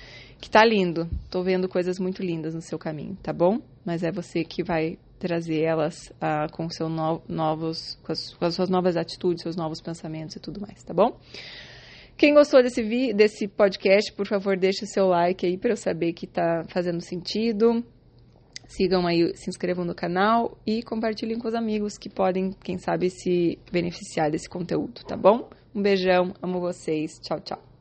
que 0.42 0.50
tá 0.50 0.66
lindo. 0.66 1.08
Tô 1.30 1.44
vendo 1.44 1.70
coisas 1.70 2.00
muito 2.00 2.24
lindas 2.24 2.56
no 2.56 2.62
seu 2.62 2.80
caminho, 2.80 3.16
tá 3.22 3.32
bom? 3.32 3.60
Mas 3.86 4.02
é 4.02 4.12
você 4.12 4.44
que 4.44 4.64
vai 4.64 4.98
trazer 5.20 5.62
elas 5.62 6.12
ah, 6.20 6.48
com, 6.52 6.68
seu 6.70 6.90
no, 6.90 7.22
novos, 7.28 8.00
com 8.04 8.12
as, 8.12 8.34
com 8.34 8.46
as 8.46 8.56
suas 8.56 8.70
novas 8.70 8.98
atitudes, 8.98 9.44
seus 9.44 9.56
novos 9.56 9.82
pensamentos 9.82 10.36
e 10.36 10.40
tudo 10.40 10.60
mais, 10.60 10.84
tá 10.84 10.94
bom? 10.94 11.18
Quem 12.18 12.34
gostou 12.34 12.64
desse, 12.64 12.82
vi 12.82 13.14
desse 13.14 13.48
podcast, 13.48 14.12
por 14.12 14.26
favor, 14.26 14.58
deixe 14.58 14.84
o 14.84 14.88
seu 14.88 15.08
like 15.08 15.46
aí 15.46 15.56
para 15.56 15.72
eu 15.72 15.78
saber 15.78 16.14
que 16.14 16.26
está 16.26 16.64
fazendo 16.68 17.00
sentido. 17.00 17.86
Sigam 18.68 19.06
aí, 19.06 19.36
se 19.38 19.50
inscrevam 19.50 19.86
no 19.86 19.94
canal 19.94 20.58
e 20.66 20.82
compartilhem 20.82 21.38
com 21.38 21.48
os 21.48 21.54
amigos 21.54 21.96
que 21.96 22.10
podem, 22.10 22.54
quem 22.64 22.80
sabe, 22.80 23.12
se 23.12 23.60
beneficiar 23.72 24.32
desse 24.32 24.50
conteúdo, 24.50 25.04
tá 25.06 25.16
bom? 25.16 25.48
Um 25.76 25.82
beijão, 25.82 26.34
amo 26.42 26.60
vocês. 26.60 27.20
Tchau, 27.20 27.40
tchau. 27.40 27.77